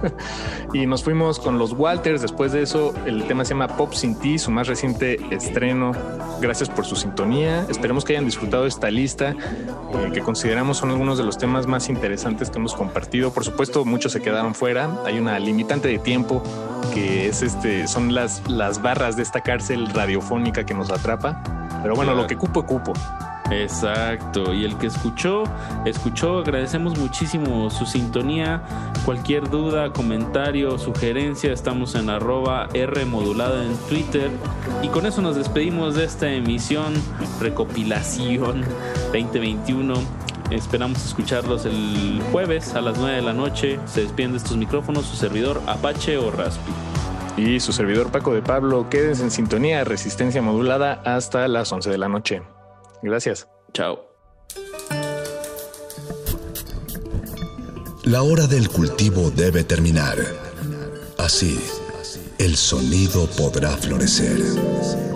[0.72, 2.22] y nos fuimos con los Walters.
[2.22, 5.92] Después de eso, el tema se llama Pop Sin Ti, su más reciente estreno.
[6.40, 7.66] Gracias por su sintonía.
[7.68, 11.90] Esperemos que hayan disfrutado esta lista, eh, que consideramos son algunos de los temas más
[11.90, 13.30] interesantes que hemos compartido.
[13.30, 15.02] Por supuesto, muchos se quedaron fuera.
[15.04, 16.42] Hay una limitante de tiempo
[16.94, 21.42] que es este, son las, las barras de esta cárcel radiofónica que nos atrapa.
[21.86, 22.94] Pero bueno, lo que cupo, cupo.
[23.48, 25.44] Exacto, y el que escuchó,
[25.84, 28.60] escuchó, agradecemos muchísimo su sintonía.
[29.04, 34.32] Cualquier duda, comentario, sugerencia, estamos en arroba R modulada en Twitter.
[34.82, 36.92] Y con eso nos despedimos de esta emisión,
[37.40, 38.62] recopilación
[39.12, 39.94] 2021.
[40.50, 43.78] Esperamos escucharlos el jueves a las 9 de la noche.
[43.86, 46.72] Se despiden de estos micrófonos su servidor Apache o Raspi.
[47.36, 51.98] Y su servidor Paco de Pablo, quédense en sintonía, resistencia modulada hasta las 11 de
[51.98, 52.42] la noche.
[53.02, 53.48] Gracias.
[53.72, 54.06] Chao.
[58.04, 60.16] La hora del cultivo debe terminar.
[61.18, 61.60] Así,
[62.38, 65.15] el sonido podrá florecer.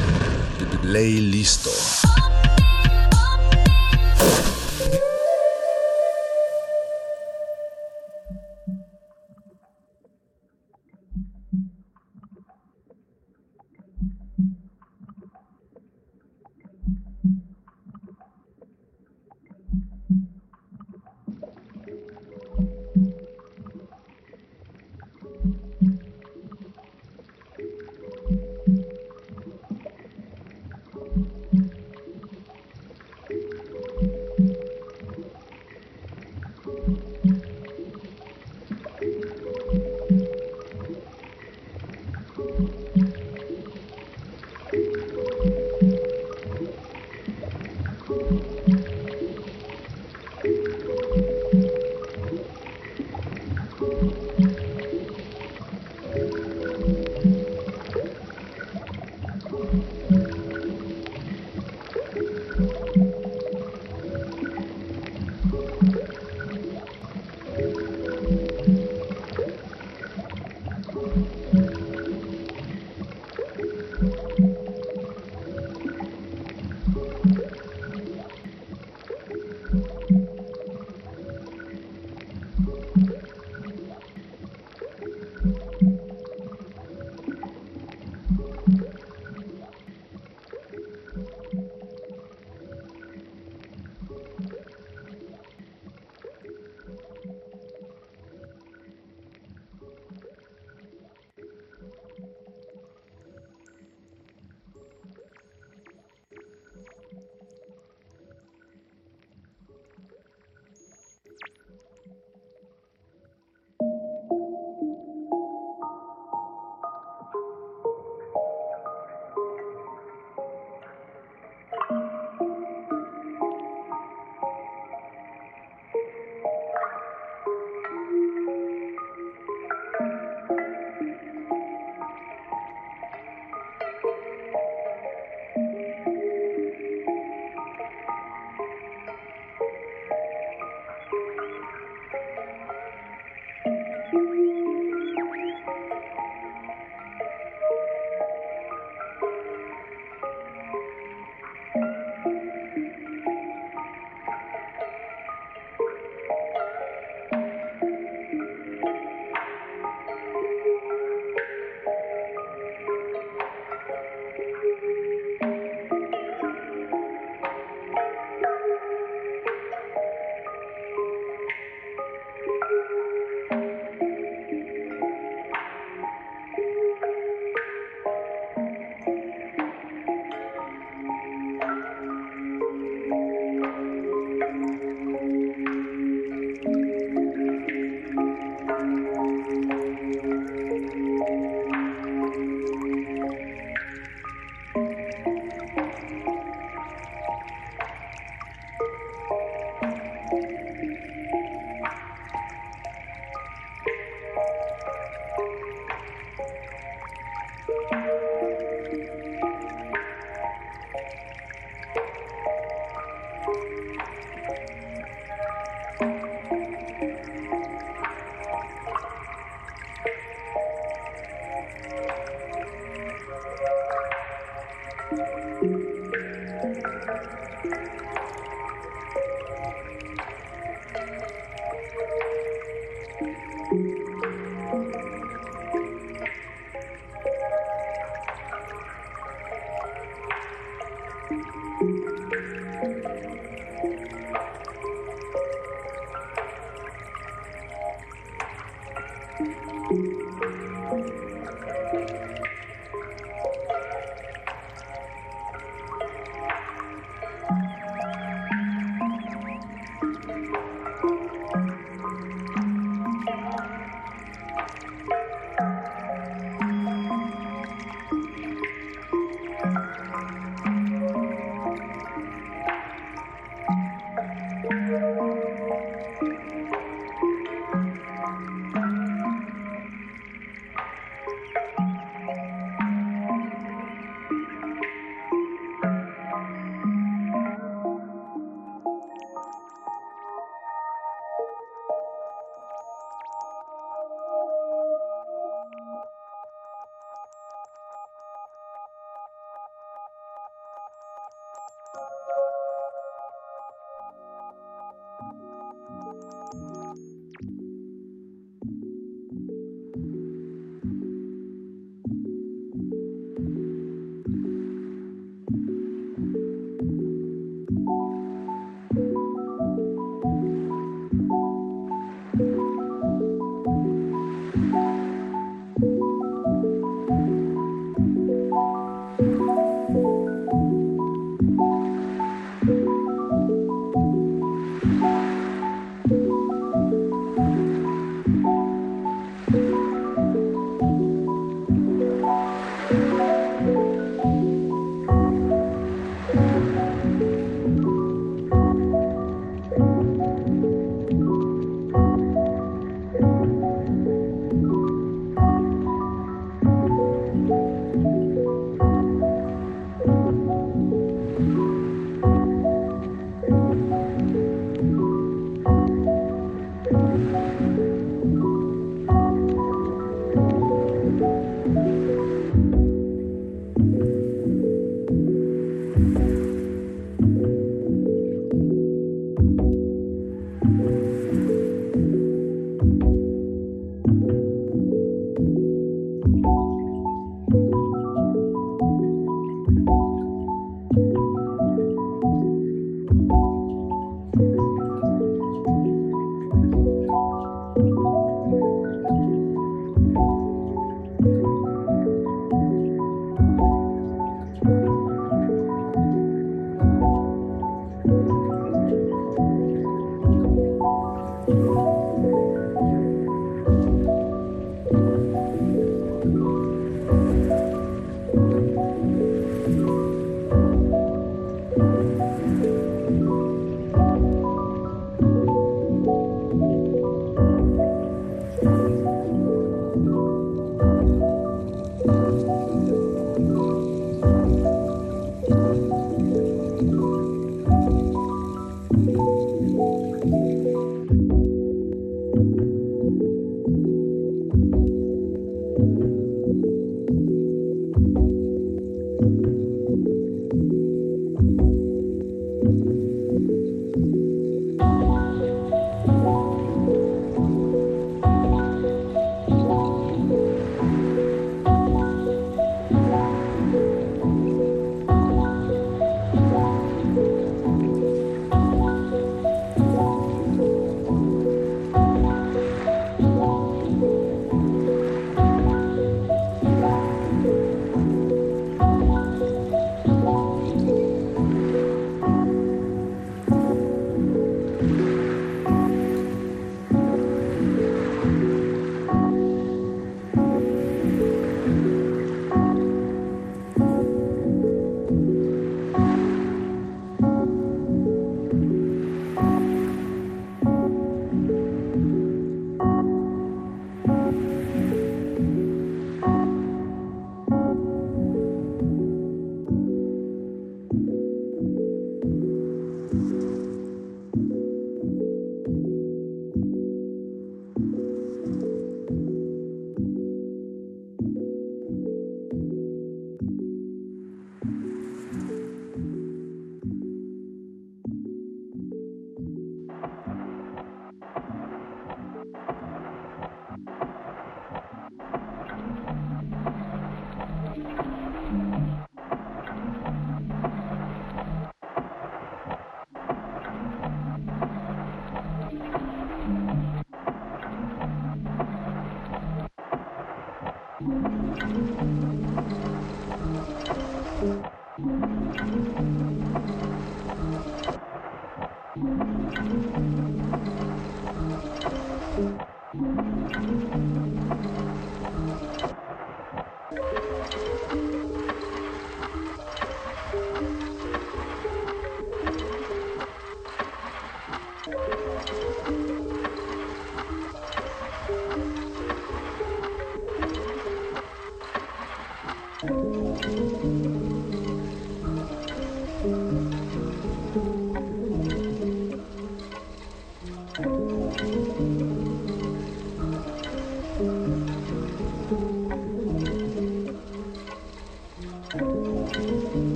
[0.79, 1.69] Play listo.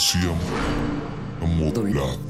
[0.00, 0.30] Resistencia
[1.42, 2.29] modulada.